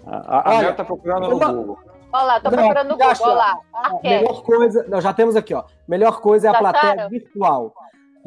A, 0.06 0.16
a, 0.16 0.50
a 0.50 0.58
Olha, 0.58 0.70
está 0.70 0.84
procurando 0.84 1.28
no 1.28 1.38
Google. 1.38 1.78
Olha 2.12 2.22
lá, 2.24 2.40
tô 2.40 2.50
Não, 2.50 2.58
procurando 2.58 2.88
no 2.88 2.96
Google. 2.96 3.12
Olha 3.22 3.34
lá. 3.34 3.58
Arquétipo. 3.74 4.08
melhor 4.08 4.42
coisa. 4.42 4.86
Não, 4.88 5.00
já 5.00 5.12
temos 5.12 5.36
aqui, 5.36 5.54
ó. 5.54 5.64
Melhor 5.86 6.20
coisa 6.20 6.46
é 6.48 6.50
a 6.50 6.52
Já 6.52 6.58
plateia 6.58 6.92
acharam? 6.92 7.10
virtual. 7.10 7.72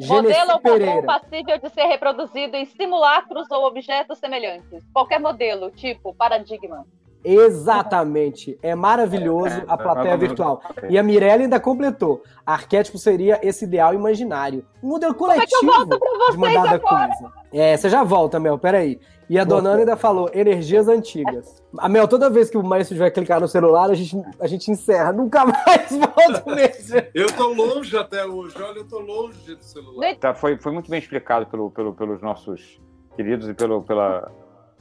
Modelo 0.00 0.22
Genesi 0.32 0.46
padrão 0.46 0.60
Pereira. 0.62 1.02
passível 1.06 1.58
de 1.58 1.68
ser 1.70 1.82
reproduzido 1.84 2.56
em 2.56 2.64
simulacros 2.64 3.50
ou 3.50 3.66
objetos 3.66 4.18
semelhantes. 4.18 4.82
Qualquer 4.94 5.20
modelo, 5.20 5.70
tipo 5.70 6.14
paradigma. 6.14 6.86
Exatamente. 7.24 8.58
É 8.62 8.74
maravilhoso 8.74 9.62
a 9.68 9.76
plateia 9.76 10.16
virtual. 10.16 10.62
E 10.88 10.98
a 10.98 11.02
Mirella 11.02 11.42
ainda 11.42 11.60
completou. 11.60 12.22
Arquétipo 12.44 12.98
seria 12.98 13.38
esse 13.42 13.64
ideal 13.64 13.94
imaginário. 13.94 14.64
Um 14.82 14.88
modelo 14.88 15.12
é 15.12 15.16
que 15.16 15.22
eu 15.22 15.26
coletivo 15.26 15.72
volto 15.72 15.98
pra 15.98 16.30
de 16.30 16.38
mandada 16.38 16.74
agora? 16.76 17.08
coisa. 17.08 17.32
É, 17.52 17.76
você 17.76 17.88
já 17.88 18.02
volta, 18.02 18.40
Mel, 18.40 18.58
peraí. 18.58 19.00
E 19.28 19.38
a 19.38 19.44
dona 19.44 19.70
Ana 19.70 19.78
ainda 19.80 19.96
falou, 19.96 20.28
energias 20.34 20.88
antigas. 20.88 21.62
A 21.78 21.88
Mel, 21.88 22.08
toda 22.08 22.28
vez 22.28 22.50
que 22.50 22.58
o 22.58 22.64
maestro 22.64 22.98
vai 22.98 23.12
clicar 23.12 23.40
no 23.40 23.46
celular, 23.46 23.88
a 23.88 23.94
gente, 23.94 24.20
a 24.40 24.46
gente 24.48 24.70
encerra. 24.70 25.12
Nunca 25.12 25.44
mais 25.46 25.90
volta 25.90 26.52
mesmo. 26.52 27.00
Eu 27.14 27.32
tô 27.32 27.48
longe 27.52 27.96
até 27.96 28.26
hoje. 28.26 28.56
Olha, 28.60 28.78
eu 28.78 28.88
tô 28.88 28.98
longe 28.98 29.54
do 29.54 29.62
celular. 29.62 30.16
Tá, 30.16 30.34
foi, 30.34 30.58
foi 30.58 30.72
muito 30.72 30.90
bem 30.90 30.98
explicado 30.98 31.46
pelo, 31.46 31.70
pelo, 31.70 31.94
pelos 31.94 32.20
nossos 32.20 32.80
queridos 33.14 33.48
e 33.48 33.54
pelo, 33.54 33.82
pela, 33.82 34.32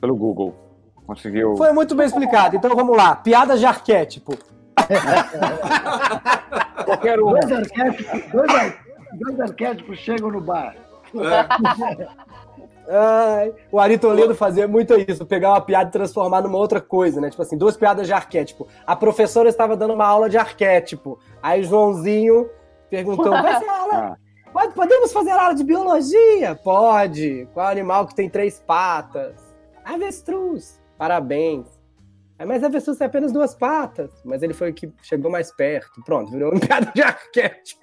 pelo 0.01 0.15
Google. 0.15 0.55
Conseguiu. 1.10 1.58
Foi 1.58 1.72
muito 1.72 1.96
bem 1.96 2.06
explicado. 2.06 2.56
Então 2.56 2.75
vamos 2.75 2.96
lá. 2.96 3.16
Piadas 3.16 3.60
de 3.60 3.66
arquétipo. 3.66 4.38
Qualquer 6.86 7.20
um. 7.20 7.32
Dois 7.32 7.51
arquétipos, 7.51 8.32
dois, 8.32 8.54
ar- 8.56 8.78
dois 9.13 9.39
arquétipos 9.42 9.98
chegam 10.00 10.30
no 10.32 10.39
bar. 10.39 10.75
É. 11.16 12.08
Ai, 12.92 13.54
o 13.72 13.80
Ari 13.80 13.98
Toledo 13.98 14.36
fazia 14.36 14.68
muito 14.68 14.94
isso, 15.00 15.25
pegar 15.25 15.50
uma 15.50 15.62
piada 15.62 15.89
e 15.89 15.92
transformar 15.92 16.42
numa 16.42 16.58
outra 16.58 16.80
coisa, 16.82 17.20
né? 17.22 17.30
Tipo 17.32 17.42
assim, 17.42 17.58
duas 17.58 17.75
piadas 17.75 18.06
de 18.08 18.13
arquétipo. 18.13 18.68
A 18.86 18.96
professora 18.96 19.50
estava 19.50 19.75
dando 19.75 19.94
uma 19.96 20.06
aula 20.06 20.30
de 20.30 20.38
arquétipo. 20.38 21.18
Aí 21.42 21.63
Joãozinho 21.63 22.48
perguntou: 22.89 23.32
vai 23.32 23.58
ser 23.60 23.68
aula? 23.70 23.94
Ah, 23.94 24.16
Pode, 24.54 24.74
podemos 24.74 25.12
fazer 25.12 25.32
aula 25.32 25.54
de 25.56 25.63
biologia? 25.63 26.56
Pode. 26.63 27.48
Qual 27.54 27.68
animal 27.68 28.06
que 28.08 28.16
tem 28.16 28.30
três 28.30 28.60
patas? 28.60 29.36
Avestruz. 29.86 30.80
Parabéns. 31.00 31.65
"Ah, 32.38 32.46
Mas 32.46 32.63
avestruz 32.63 32.98
tem 32.98 33.08
apenas 33.08 33.32
duas 33.32 33.56
patas. 33.56 34.12
Mas 34.24 34.44
ele 34.44 34.53
foi 34.53 34.70
o 34.70 34.74
que 34.74 34.94
chegou 35.01 35.32
mais 35.32 35.51
perto. 35.51 36.03
Pronto, 36.03 36.32
virou 36.32 36.51
uma 36.51 36.60
piada 36.86 36.91
de 36.94 37.01
arquétipo. 37.01 37.82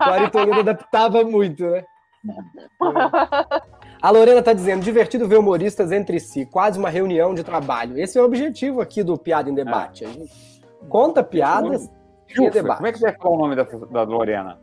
O 0.00 0.02
Ari 0.02 0.30
Toledo 0.30 0.60
adaptava 0.60 1.22
muito, 1.22 1.62
né? 1.64 1.84
A 4.02 4.10
Lorena 4.10 4.42
tá 4.42 4.52
dizendo, 4.52 4.82
divertido 4.82 5.28
ver 5.28 5.38
humoristas 5.38 5.92
entre 5.92 6.18
si, 6.18 6.44
quase 6.46 6.76
uma 6.78 6.88
reunião 6.90 7.34
de 7.34 7.44
trabalho. 7.44 7.96
Esse 7.98 8.18
é 8.18 8.22
o 8.22 8.24
objetivo 8.24 8.80
aqui 8.80 9.02
do 9.04 9.16
Piada 9.16 9.48
em 9.48 9.54
Debate. 9.54 10.04
A 10.04 10.08
gente 10.08 10.32
conta 10.88 11.22
piadas 11.22 11.88
e 12.28 12.50
debate. 12.50 12.76
como 12.78 12.86
é 12.88 12.92
que 12.92 12.98
você 12.98 13.04
vai 13.04 13.16
falar 13.16 13.34
o 13.34 13.38
nome 13.38 13.54
dessa, 13.54 13.78
da 13.86 14.02
Lorena? 14.02 14.58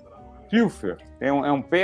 Pilfer. 0.50 0.98
É 1.20 1.32
um, 1.32 1.46
é 1.46 1.52
um 1.52 1.62
P, 1.62 1.84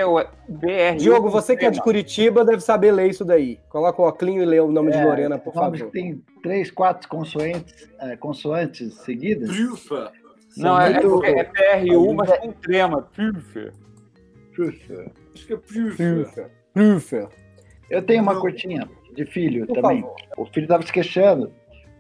BR. 0.50 0.98
Diogo, 0.98 1.30
você 1.30 1.56
que 1.56 1.66
é 1.66 1.70
de 1.72 1.82
Curitiba 1.82 2.44
deve 2.46 2.62
saber 2.62 2.92
ler 2.92 3.10
isso 3.10 3.24
daí. 3.26 3.60
Coloca 3.70 4.02
o 4.02 4.06
óculos 4.06 4.36
e 4.36 4.46
lê 4.46 4.60
o 4.60 4.72
nome 4.72 4.92
de 4.92 4.98
É, 4.98 5.06
Lorena, 5.06 5.38
por 5.38 5.54
favor. 5.54 5.78
que 5.78 5.84
tem 5.86 6.24
três, 6.42 6.72
quatro 6.72 7.08
consoantes, 7.10 7.90
é, 8.00 8.16
consoantes 8.16 8.94
seguidas. 9.02 9.50
Trufa. 9.50 10.12
Não, 10.58 10.80
é, 10.80 10.90
Muito- 10.94 11.24
é, 11.26 11.40
é 11.40 11.44
PRU, 11.44 12.14
mas 12.14 12.38
com 12.40 12.52
trema. 12.54 13.02
Pilfer. 13.16 13.74
Trufa. 14.54 15.12
Acho 15.34 15.48
que 15.48 15.54
é. 15.54 15.58
Pilfer. 15.58 16.50
Pilfer. 16.74 17.28
Eu 17.90 18.02
tenho 18.02 18.24
uma 18.24 18.40
curtinha 18.40 18.88
de 19.14 19.26
filho 19.26 19.68
Por 19.68 19.76
também. 19.82 20.02
favor. 20.02 20.16
O 20.38 20.46
filho 20.46 20.68
tava 20.68 20.84
se 20.84 20.92
queixando. 20.92 21.52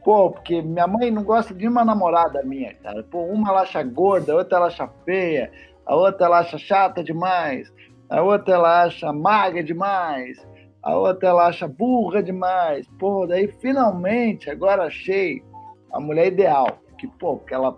Pô, 0.04 0.30
porque 0.32 0.62
minha 0.62 0.86
mãe 0.88 1.10
não 1.10 1.24
gosta 1.24 1.54
de 1.54 1.68
uma 1.68 1.84
namorada 1.84 2.44
minha, 2.44 2.74
cara. 2.76 3.04
Pô, 3.04 3.24
uma 3.26 3.50
ela 3.50 3.62
acha 3.62 3.82
gorda, 3.84 4.36
outra 4.36 4.58
ela 4.58 4.68
acha 4.68 4.88
feia, 5.04 5.52
a 5.86 5.96
outra 5.96 6.26
ela 6.26 6.40
acha 6.40 6.58
chata 6.58 7.04
demais, 7.04 7.72
a 8.10 8.22
outra 8.22 8.54
ela 8.56 8.84
acha 8.84 9.12
magra 9.12 9.64
demais, 9.64 10.46
a 10.82 10.96
outra 10.96 11.30
ela 11.30 11.48
acha 11.48 11.68
burra 11.68 12.22
demais. 12.22 12.88
Pô, 13.00 13.26
daí 13.26 13.48
finalmente, 13.48 14.50
agora 14.50 14.84
achei 14.84 15.44
a 15.92 16.00
mulher 16.00 16.28
ideal. 16.28 16.78
Que, 16.98 17.08
pô, 17.08 17.38
porque 17.38 17.54
ela, 17.54 17.78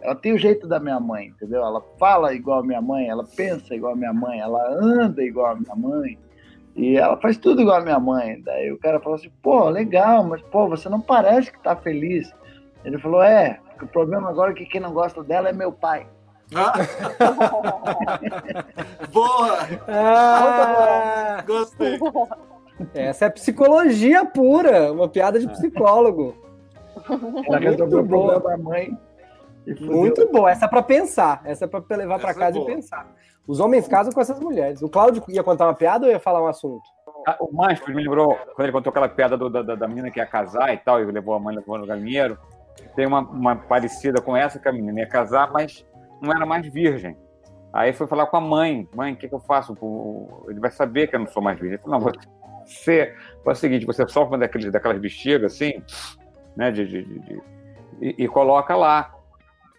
ela 0.00 0.14
tem 0.14 0.32
o 0.32 0.38
jeito 0.38 0.66
da 0.66 0.80
minha 0.80 0.98
mãe, 0.98 1.26
entendeu? 1.26 1.62
Ela 1.62 1.82
fala 1.98 2.34
igual 2.34 2.60
a 2.60 2.66
minha 2.66 2.80
mãe, 2.80 3.08
ela 3.08 3.24
pensa 3.36 3.74
igual 3.74 3.92
a 3.92 3.96
minha 3.96 4.12
mãe, 4.12 4.40
ela 4.40 4.70
anda 4.72 5.22
igual 5.22 5.52
a 5.52 5.54
minha 5.54 5.76
mãe. 5.76 6.18
E 6.74 6.96
ela 6.96 7.16
faz 7.18 7.36
tudo 7.36 7.60
igual 7.60 7.78
a 7.78 7.84
minha 7.84 8.00
mãe. 8.00 8.40
Daí 8.40 8.72
o 8.72 8.78
cara 8.78 9.00
falou 9.00 9.16
assim, 9.16 9.30
pô, 9.42 9.68
legal, 9.68 10.24
mas 10.24 10.40
pô, 10.42 10.66
você 10.66 10.88
não 10.88 11.00
parece 11.00 11.52
que 11.52 11.62
tá 11.62 11.76
feliz. 11.76 12.32
Ele 12.84 12.98
falou, 12.98 13.22
é, 13.22 13.60
o 13.82 13.86
problema 13.86 14.30
agora 14.30 14.52
é 14.52 14.54
que 14.54 14.64
quem 14.64 14.80
não 14.80 14.94
gosta 14.94 15.22
dela 15.22 15.50
é 15.50 15.52
meu 15.52 15.72
pai. 15.72 16.06
Ah. 16.54 16.72
Boa! 19.12 19.58
Ah, 19.88 21.42
Gostei. 21.46 21.98
essa 22.94 23.26
é 23.26 23.30
psicologia 23.30 24.24
pura, 24.24 24.92
uma 24.92 25.08
piada 25.08 25.38
de 25.38 25.48
psicólogo. 25.48 26.34
Ela 27.46 27.58
resolveu 27.58 28.00
o 28.00 28.04
boa. 28.04 28.40
problema 28.40 28.56
da 28.56 28.62
mãe. 28.62 28.98
E. 29.66 29.74
Muito 29.84 30.28
bom. 30.30 30.48
Essa 30.48 30.64
é 30.64 30.68
pra 30.68 30.82
pensar. 30.82 31.40
Essa 31.44 31.64
é 31.64 31.68
pra 31.68 31.82
levar 31.96 32.18
pra 32.18 32.30
Essa 32.30 32.38
é 32.38 32.42
casa 32.42 32.56
e 32.56 32.60
boa. 32.60 32.72
pensar. 32.74 33.06
Os 33.46 33.60
homens 33.60 33.88
casam 33.88 34.12
com 34.12 34.20
essas 34.20 34.38
mulheres. 34.40 34.82
O 34.82 34.88
Cláudio 34.88 35.22
ia 35.28 35.42
contar 35.42 35.66
uma 35.66 35.74
piada 35.74 36.06
ou 36.06 36.12
ia 36.12 36.20
falar 36.20 36.42
um 36.42 36.46
assunto? 36.46 36.82
Ah, 37.26 37.36
O 37.40 37.54
Manfred 37.54 37.94
me 37.94 38.02
lembrou, 38.02 38.34
quando 38.54 38.60
ele 38.62 38.72
contou 38.72 38.90
aquela 38.90 39.08
piada 39.08 39.36
do- 39.36 39.50
da, 39.50 39.62
da, 39.62 39.74
da 39.74 39.88
menina 39.88 40.10
que 40.10 40.18
ia 40.18 40.26
casar 40.26 40.72
e 40.72 40.78
tal, 40.78 41.00
e 41.00 41.04
levou 41.04 41.34
a 41.34 41.40
mãe 41.40 41.54
levou 41.54 41.76
no 41.78 41.86
galinheiro. 41.86 42.38
Tem 42.96 43.06
uma, 43.06 43.20
uma 43.20 43.56
parecida 43.56 44.22
com 44.22 44.34
essa, 44.36 44.58
que 44.58 44.68
a 44.68 44.72
menina 44.72 45.00
ia 45.00 45.06
casar, 45.06 45.50
mas 45.52 45.84
não 46.20 46.32
era 46.32 46.44
mais 46.46 46.66
virgem. 46.66 47.16
Aí 47.72 47.92
foi 47.92 48.06
falar 48.06 48.26
com 48.26 48.36
a 48.36 48.40
mãe: 48.40 48.88
Mãe, 48.94 49.12
o 49.12 49.16
que, 49.16 49.28
que 49.28 49.34
eu 49.34 49.40
faço? 49.40 49.76
Ele 50.48 50.58
vai 50.60 50.70
saber 50.70 51.06
que 51.06 51.14
eu 51.16 51.20
não 51.20 51.26
sou 51.26 51.42
mais 51.42 51.58
virgem. 51.58 51.74
Ele 51.74 51.82
falou: 51.82 52.00
Não, 52.00 52.12
você 52.66 53.14
faz 53.44 53.58
o 53.58 53.60
seguinte: 53.60 53.86
você 53.86 54.06
sofre 54.08 54.32
uma 54.34 54.38
daqueles, 54.38 54.70
daquelas 54.72 54.98
bexigas 54.98 55.52
assim, 55.54 55.82
né, 56.56 56.70
de, 56.70 56.86
de- 56.86 57.04
de- 57.04 57.42
e, 58.00 58.24
e 58.24 58.28
coloca 58.28 58.74
lá. 58.74 59.14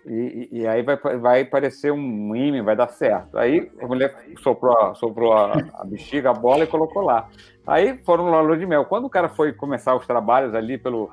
E, 0.06 0.50
e- 0.52 0.68
aí 0.68 0.82
vai, 0.82 0.96
vai 0.98 1.46
parecer 1.46 1.92
um 1.92 2.36
ímã, 2.36 2.64
vai 2.64 2.76
dar 2.76 2.88
certo. 2.88 3.38
Aí 3.38 3.72
a 3.80 3.86
mulher 3.88 4.16
soprou, 4.42 4.76
a- 4.78 4.96
soprou 4.96 5.34
a, 5.34 5.54
a 5.76 5.86
bexiga, 5.86 6.32
a 6.32 6.34
bola 6.34 6.64
e 6.64 6.68
colocou 6.68 7.04
lá. 7.04 7.28
Aí 7.68 8.00
foram 8.04 8.32
lá 8.32 8.42
lua 8.42 8.58
de 8.58 8.66
mel. 8.66 8.86
Quando 8.86 9.06
o 9.06 9.10
cara 9.10 9.30
foi 9.30 9.54
começar 9.54 9.96
os 9.96 10.08
trabalhos 10.08 10.56
ali 10.56 10.78
pelo, 10.78 11.12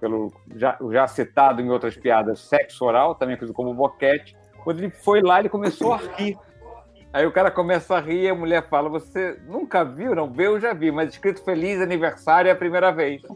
pelo 0.00 0.32
já, 0.54 0.78
já 0.92 1.06
citado 1.08 1.60
em 1.60 1.68
outras 1.70 1.96
piadas, 1.96 2.38
sexo 2.40 2.84
oral, 2.84 3.14
também 3.16 3.36
conhecido 3.36 3.56
como 3.56 3.74
boquete, 3.74 4.36
quando 4.68 4.80
ele 4.80 4.90
foi 4.90 5.22
lá, 5.22 5.40
ele 5.40 5.48
começou 5.48 5.94
a 5.94 5.96
rir. 5.96 6.36
Aí 7.10 7.24
o 7.24 7.32
cara 7.32 7.50
começa 7.50 7.96
a 7.96 8.00
rir 8.00 8.24
e 8.24 8.28
a 8.28 8.34
mulher 8.34 8.68
fala: 8.68 8.90
Você 8.90 9.38
nunca 9.48 9.82
viu? 9.82 10.14
Não 10.14 10.30
viu? 10.30 10.52
Eu 10.56 10.60
já 10.60 10.74
vi, 10.74 10.92
mas 10.92 11.08
escrito 11.08 11.42
feliz 11.42 11.80
aniversário 11.80 12.50
é 12.50 12.52
a 12.52 12.56
primeira 12.56 12.92
vez. 12.92 13.22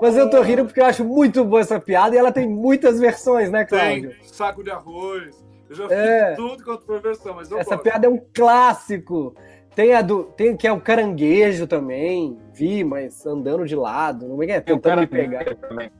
Mas 0.00 0.16
eu 0.16 0.30
tô 0.30 0.40
rindo 0.42 0.64
porque 0.64 0.80
eu 0.80 0.86
acho 0.86 1.04
muito 1.04 1.44
boa 1.44 1.60
essa 1.60 1.80
piada 1.80 2.14
e 2.14 2.18
ela 2.18 2.30
tem 2.30 2.48
muitas 2.48 3.00
versões, 3.00 3.50
né, 3.50 3.64
Cláudio? 3.64 4.10
Tem 4.10 4.18
saco 4.22 4.62
de 4.62 4.70
arroz. 4.70 5.44
Eu 5.68 5.74
já 5.74 5.88
fiz 5.88 5.98
É. 5.98 6.34
tudo 6.36 6.64
quanto 6.64 6.86
foi 6.86 7.00
versão, 7.00 7.34
mas 7.34 7.50
eu 7.50 7.58
Essa 7.58 7.70
gosto. 7.70 7.82
piada 7.82 8.06
é 8.06 8.08
um 8.08 8.20
clássico. 8.32 9.34
Tem 9.74 9.94
a 9.94 10.00
do. 10.00 10.22
Tem 10.24 10.56
que 10.56 10.66
é 10.68 10.72
o 10.72 10.80
caranguejo 10.80 11.66
também. 11.66 12.38
Vi, 12.54 12.84
mas 12.84 13.26
andando 13.26 13.66
de 13.66 13.74
lado. 13.76 14.28
Não 14.28 14.40
é 14.42 14.46
que 14.46 14.52
é? 14.52 14.60
Tem 14.60 14.74
o 14.74 14.78
Tentando 14.78 14.90
cara 14.90 15.00
me 15.00 15.06
pegar. 15.08 15.54
também. 15.56 15.90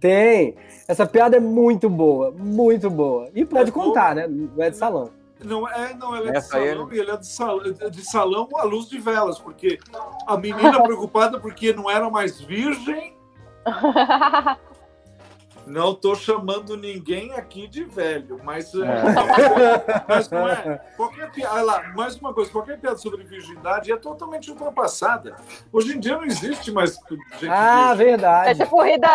Tem. 0.00 0.54
Essa 0.86 1.04
piada 1.06 1.36
é 1.36 1.40
muito 1.40 1.88
boa. 1.90 2.30
Muito 2.30 2.88
boa. 2.90 3.28
E 3.34 3.44
pode 3.44 3.70
É 3.70 3.72
bom. 3.72 3.84
contar, 3.84 4.14
né? 4.14 4.26
Não 4.26 4.62
é 4.62 4.70
de 4.70 4.76
salão. 4.76 5.10
Não, 5.44 5.68
é, 5.68 5.94
não, 5.94 6.16
ela 6.16 6.28
é 6.28 6.32
de 6.32 6.36
Essa 6.38 6.56
aí 6.56 6.68
salão 6.70 6.92
e 6.92 6.98
ele 6.98 7.10
é 7.10 7.16
de 7.16 7.26
salão, 7.26 7.72
de 7.90 8.04
salão 8.04 8.48
à 8.56 8.64
luz 8.64 8.88
de 8.88 8.98
velas, 8.98 9.38
porque 9.38 9.78
a 10.26 10.36
menina 10.36 10.80
preocupada 10.82 11.38
porque 11.38 11.72
não 11.72 11.88
era 11.88 12.10
mais 12.10 12.40
virgem. 12.40 13.16
Não 15.68 15.94
tô 15.94 16.14
chamando 16.14 16.76
ninguém 16.76 17.32
aqui 17.34 17.68
de 17.68 17.84
velho, 17.84 18.40
mas, 18.42 18.74
é, 18.74 18.86
mas 20.08 20.30
não 20.30 20.48
é. 20.48 20.80
Qualquer 20.96 21.30
piada, 21.30 21.54
olha 21.54 21.62
lá, 21.62 21.82
mais 21.94 22.16
uma 22.16 22.32
coisa, 22.32 22.50
qualquer 22.50 22.78
piada 22.78 22.96
sobre 22.96 23.22
virgindade 23.22 23.92
é 23.92 23.96
totalmente 23.96 24.50
ultrapassada. 24.50 25.36
Hoje 25.70 25.94
em 25.96 26.00
dia 26.00 26.16
não 26.16 26.24
existe 26.24 26.72
mais 26.72 26.98
gente 27.38 27.48
Ah, 27.50 27.92
virgem. 27.94 28.06
É 28.06 28.10
verdade. 28.16 28.58
tipo 28.60 28.70
corrida. 28.70 29.08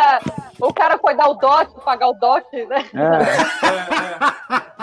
O 0.59 0.71
cara 0.73 0.97
foi 0.99 1.15
dar 1.15 1.27
o 1.29 1.33
dote, 1.33 1.73
pagar 1.83 2.09
o 2.09 2.13
dote, 2.13 2.65
né? 2.65 2.85
É. 2.93 3.65
É, 3.67 4.59
é. 4.69 4.73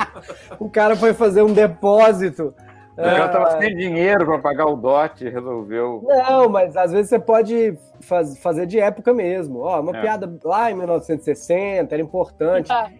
O 0.59 0.69
cara 0.69 0.97
foi 0.97 1.15
fazer 1.15 1.43
um 1.43 1.53
depósito. 1.53 2.55
O 3.01 3.03
cara 3.03 3.25
Ah, 3.25 3.29
tava 3.29 3.59
sem 3.61 3.75
dinheiro 3.75 4.27
para 4.27 4.39
pagar 4.39 4.67
o 4.67 4.77
dote 4.77 5.25
e 5.25 5.31
resolveu. 5.31 6.05
Não, 6.07 6.49
mas 6.49 6.77
às 6.77 6.93
vezes 6.93 7.09
você 7.09 7.19
pode 7.19 7.77
faz- 8.01 8.39
fazer 8.39 8.67
de 8.67 8.79
época 8.79 9.13
mesmo. 9.15 9.61
Ó, 9.61 9.81
uma 9.81 9.97
É. 9.97 10.01
piada 10.01 10.31
lá 10.45 10.71
em 10.71 10.75
1960 10.75 11.95
era 11.95 12.03
importante. 12.03 12.71
Ah. 12.71 12.91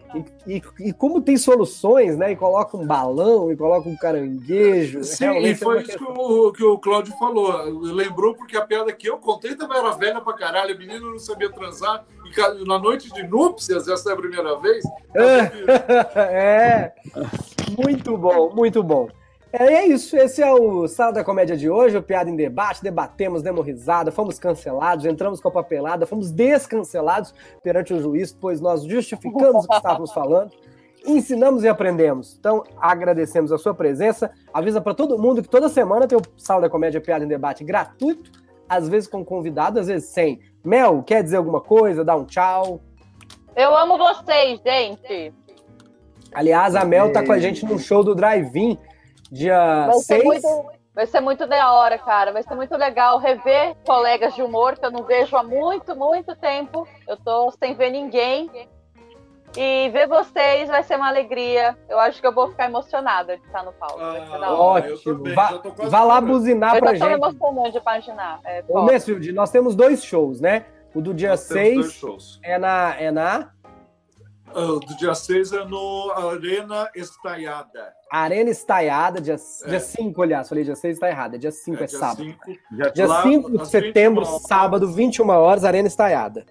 E, 0.47 0.55
e- 0.57 0.61
e 0.89 0.93
como 0.93 1.21
tem 1.21 1.37
soluções, 1.37 2.17
né? 2.17 2.31
E 2.31 2.35
coloca 2.35 2.75
um 2.77 2.85
balão, 2.85 3.51
e 3.51 3.55
coloca 3.55 3.87
um 3.87 3.95
caranguejo. 3.95 5.03
Sim, 5.03 5.25
realmente 5.25 5.47
e 5.47 5.51
é 5.51 5.55
foi 5.55 5.77
isso 5.81 5.91
que 5.91 5.97
questão- 5.97 6.15
o, 6.15 6.51
que 6.51 6.63
o 6.63 6.77
Cláudio 6.79 7.13
falou. 7.17 7.51
Lembrou 7.81 8.33
porque 8.35 8.57
a 8.57 8.65
piada 8.65 8.91
que 8.93 9.07
eu 9.09 9.17
contei 9.17 9.55
também 9.55 9.77
era 9.77 9.91
velha 9.91 10.21
pra 10.21 10.33
caralho. 10.33 10.73
A 10.73 10.77
menina 10.77 10.99
não 10.99 11.19
sabia 11.19 11.51
transar. 11.51 12.05
E 12.25 12.65
na 12.67 12.79
noite 12.79 13.11
de 13.13 13.23
núpcias, 13.27 13.87
essa 13.87 14.09
é 14.09 14.13
a 14.13 14.15
primeira 14.15 14.55
vez. 14.57 14.83
é. 16.15 16.91
Muito 17.77 18.17
bom, 18.17 18.51
muito 18.53 18.83
bom. 18.83 19.07
É, 19.53 19.65
é 19.65 19.87
isso, 19.87 20.15
esse 20.15 20.41
é 20.41 20.51
o 20.51 20.87
Sala 20.87 21.11
da 21.11 21.23
Comédia 21.23 21.57
de 21.57 21.69
hoje, 21.69 21.97
o 21.97 22.01
Piada 22.01 22.29
em 22.29 22.35
Debate, 22.35 22.81
debatemos, 22.81 23.43
demos 23.43 23.65
risada, 23.65 24.11
fomos 24.11 24.39
cancelados, 24.39 25.05
entramos 25.05 25.41
com 25.41 25.49
a 25.49 25.51
papelada, 25.51 26.05
fomos 26.05 26.31
descancelados 26.31 27.33
perante 27.61 27.93
o 27.93 28.01
juiz, 28.01 28.31
pois 28.31 28.61
nós 28.61 28.83
justificamos 28.83 29.65
o 29.65 29.67
que 29.67 29.75
estávamos 29.75 30.13
falando, 30.13 30.51
ensinamos 31.05 31.65
e 31.65 31.67
aprendemos. 31.67 32.37
Então, 32.39 32.63
agradecemos 32.79 33.51
a 33.51 33.57
sua 33.57 33.73
presença, 33.73 34.31
avisa 34.53 34.79
para 34.79 34.93
todo 34.93 35.19
mundo 35.19 35.41
que 35.41 35.49
toda 35.49 35.67
semana 35.67 36.07
tem 36.07 36.17
o 36.17 36.21
Sala 36.37 36.61
da 36.61 36.69
Comédia 36.69 37.01
Piada 37.01 37.25
em 37.25 37.27
Debate 37.27 37.63
gratuito, 37.65 38.31
às 38.69 38.87
vezes 38.87 39.09
com 39.09 39.25
convidado, 39.25 39.81
às 39.81 39.87
vezes 39.87 40.09
sem. 40.09 40.39
Mel, 40.63 41.03
quer 41.03 41.23
dizer 41.23 41.35
alguma 41.35 41.59
coisa? 41.59 42.05
Dá 42.05 42.15
um 42.15 42.23
tchau. 42.23 42.79
Eu 43.53 43.75
amo 43.75 43.97
vocês, 43.97 44.61
gente. 44.65 45.33
Aliás, 46.33 46.73
a 46.73 46.85
Mel 46.85 47.11
tá 47.11 47.25
com 47.25 47.33
a 47.33 47.39
gente 47.39 47.65
no 47.65 47.77
show 47.77 48.01
do 48.01 48.15
Drive-In, 48.15 48.77
dia 49.31 49.85
Vai 49.87 49.93
ser 49.95 50.21
6. 50.21 50.23
muito, 50.25 50.65
vai 50.93 51.05
ser 51.07 51.19
muito 51.21 51.47
da 51.47 51.71
hora, 51.73 51.97
cara. 51.97 52.31
Vai 52.31 52.43
ser 52.43 52.55
muito 52.55 52.75
legal 52.75 53.17
rever 53.17 53.75
colegas 53.85 54.35
de 54.35 54.43
humor 54.43 54.77
que 54.77 54.85
eu 54.85 54.91
não 54.91 55.03
vejo 55.03 55.35
há 55.37 55.43
muito, 55.43 55.95
muito 55.95 56.35
tempo. 56.35 56.87
Eu 57.07 57.17
tô 57.17 57.51
sem 57.51 57.73
ver 57.73 57.91
ninguém. 57.91 58.49
E 59.57 59.89
ver 59.89 60.07
vocês 60.07 60.69
vai 60.69 60.81
ser 60.81 60.95
uma 60.95 61.09
alegria. 61.09 61.77
Eu 61.89 61.99
acho 61.99 62.21
que 62.21 62.27
eu 62.27 62.33
vou 62.33 62.49
ficar 62.49 62.65
emocionada 62.65 63.35
de 63.37 63.43
estar 63.45 63.63
no 63.63 63.73
palco. 63.73 63.99
Vai 63.99 64.25
ser 64.25 64.39
da 64.39 64.51
hora. 64.51 64.85
Ah, 64.85 64.89
eu 64.89 64.95
Ótimo. 64.95 65.35
Vá, 65.35 65.57
tô 65.59 66.05
lá 66.05 66.21
buzinar 66.21 66.75
Eu 66.75 66.79
pra 66.79 66.93
já 66.95 66.99
tô 66.99 67.05
me 67.05 67.11
gente. 67.17 67.21
emocionando 67.21 67.71
de 67.71 67.77
imaginar. 67.77 68.39
É, 68.45 68.63
Ô. 68.69 68.83
Messfield, 68.83 69.31
nós 69.33 69.51
temos 69.51 69.75
dois 69.75 70.05
shows, 70.05 70.39
né? 70.39 70.65
O 70.95 71.01
do 71.01 71.13
dia 71.13 71.31
Nós 71.31 71.47
temos 71.47 71.73
dois 71.75 71.85
6 71.87 71.93
shows. 71.93 72.39
é 72.43 72.57
na, 72.57 72.95
é 72.97 73.11
na 73.11 73.49
Ah, 74.53 74.79
do 74.85 74.97
dia 74.97 75.13
6 75.15 75.51
é 75.53 75.65
no 75.65 76.11
Arena 76.11 76.89
Estaiada. 76.95 77.93
Arena 78.11 78.49
Estaiada, 78.49 79.21
dia, 79.21 79.35
É. 79.65 79.69
dia 79.69 79.79
5, 79.79 80.21
aliás. 80.21 80.49
Falei 80.49 80.63
dia 80.63 80.75
6 80.75 80.99
tá 80.99 81.07
errado, 81.09 81.35
é 81.35 81.37
dia 81.37 81.51
5, 81.51 81.83
é, 81.83 81.87
dia 81.87 81.97
sábado. 81.99 82.23
5, 82.23 82.39
Já 82.77 82.89
Dia 82.89 83.07
Lá, 83.07 83.23
5 83.23 83.57
de 83.57 83.67
setembro, 83.67 84.21
21 84.23 84.33
horas. 84.35 84.47
sábado, 84.47 84.87
21 84.91 85.29
horas, 85.29 85.63
Arena 85.63 85.87
Estaiada. 85.87 86.45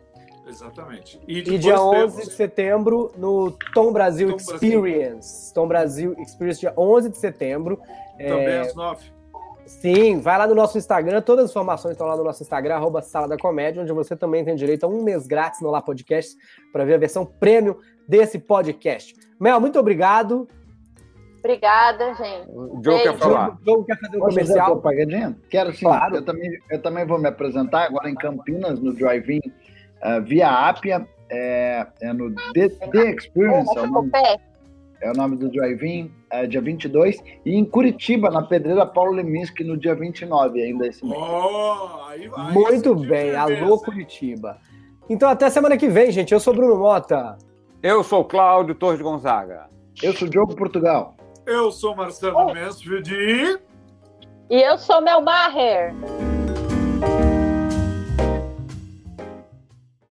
exatamente. 0.48 1.20
E 1.28 1.42
depois 1.42 1.60
dia 1.60 1.74
temos- 1.74 1.96
11 2.14 2.24
de 2.28 2.32
setembro, 2.34 3.12
no 3.16 3.52
Tom 3.72 3.92
Brasil 3.92 4.30
Tom 4.30 4.36
Brasil. 4.36 4.54
Experience. 4.54 5.54
Tom 5.54 5.68
Brasil 5.68 6.14
Experience, 6.18 6.60
dia 6.60 6.72
11 6.76 7.08
de 7.10 7.18
setembro. 7.18 7.78
Também 8.18 8.46
É, 8.48 8.60
às 8.60 8.74
9. 8.74 9.12
Sim, 9.70 10.20
vai 10.20 10.37
lá 10.37 10.46
no 10.46 10.54
nosso 10.54 10.76
Instagram, 10.76 11.22
todas 11.22 11.46
as 11.46 11.50
informações 11.52 11.92
estão 11.92 12.06
lá 12.06 12.16
no 12.16 12.24
nosso 12.24 12.42
Instagram, 12.42 12.74
arroba 12.74 13.00
Sala 13.00 13.28
da 13.28 13.38
Comédia, 13.38 13.80
onde 13.80 13.92
você 13.92 14.14
também 14.16 14.44
tem 14.44 14.54
direito 14.54 14.85
a 14.85 14.88
um 14.88 15.02
mês 15.02 15.26
grátis 15.26 15.62
no 15.62 15.70
Lá 15.70 15.80
Podcast 15.80 16.37
para 16.72 16.85
ver 16.85 16.94
a 16.94 16.98
versão 16.98 17.24
prêmio 17.24 17.78
desse 18.06 18.38
podcast. 18.38 19.14
Mel, 19.38 19.59
muito 19.61 19.78
obrigado. 19.78 20.46
Obrigada, 21.38 22.12
gente. 22.14 22.50
O 22.50 22.80
Joe 22.85 23.00
quer 23.00 23.16
falar. 23.16 23.50
O 23.50 23.64
Joe 23.64 23.85
quer 23.87 23.98
fazer 23.98 24.16
um 24.16 24.20
Posso 24.20 24.38
comercial? 24.38 24.72
propagadinha? 24.72 25.38
Quero 25.48 25.72
sim. 25.72 25.87
Claro. 25.87 26.16
Eu, 26.16 26.24
também, 26.24 26.50
eu 26.68 26.83
também 26.83 27.06
vou 27.06 27.18
me 27.18 27.28
apresentar 27.28 27.85
agora 27.85 28.11
em 28.11 28.14
Campinas, 28.16 28.80
no 28.80 28.92
Drive-In, 28.92 29.38
uh, 29.38 30.20
via 30.22 30.50
Apia, 30.68 31.09
é, 31.30 31.87
é 32.02 32.12
no 32.12 32.35
The, 32.52 32.68
The 32.68 33.11
Experience, 33.12 33.78
é 33.78 33.80
o, 33.80 33.87
nome, 33.87 34.11
pé. 34.11 34.37
É 35.00 35.10
o 35.10 35.14
nome 35.14 35.36
do 35.36 35.48
Drive-In, 35.50 36.10
é, 36.30 36.46
dia 36.46 36.60
22, 36.60 37.22
e 37.44 37.54
em 37.54 37.64
Curitiba, 37.64 38.30
na 38.30 38.42
Pedreira 38.42 38.84
Paulo 38.84 39.12
Leminski, 39.12 39.64
no 39.64 39.76
dia 39.76 39.94
29 39.94 40.62
ainda 40.62 40.86
esse 40.86 41.04
mês. 41.04 41.18
Oh, 41.18 42.04
aí 42.08 42.28
vai. 42.28 42.52
Muito 42.52 42.94
bem, 42.94 43.30
de 43.30 43.36
alô? 43.36 43.78
Curitiba. 43.78 44.58
Então 45.08 45.28
até 45.28 45.48
semana 45.50 45.76
que 45.76 45.88
vem, 45.88 46.12
gente. 46.12 46.32
Eu 46.32 46.40
sou 46.40 46.54
Bruno 46.54 46.76
Mota. 46.76 47.36
Eu 47.82 48.04
sou 48.04 48.24
Cláudio 48.24 48.74
Torres 48.74 49.00
Gonzaga. 49.00 49.68
Eu 50.02 50.12
sou 50.12 50.28
o 50.28 50.30
Diogo 50.30 50.54
Portugal. 50.54 51.16
Eu 51.46 51.72
sou 51.72 51.96
Marcelo 51.96 52.54
Mansfield 52.54 53.12
e... 53.12 53.58
E 54.50 54.62
eu 54.62 54.76
sou 54.76 55.00
Mel 55.00 55.22
Maher. 55.22 55.94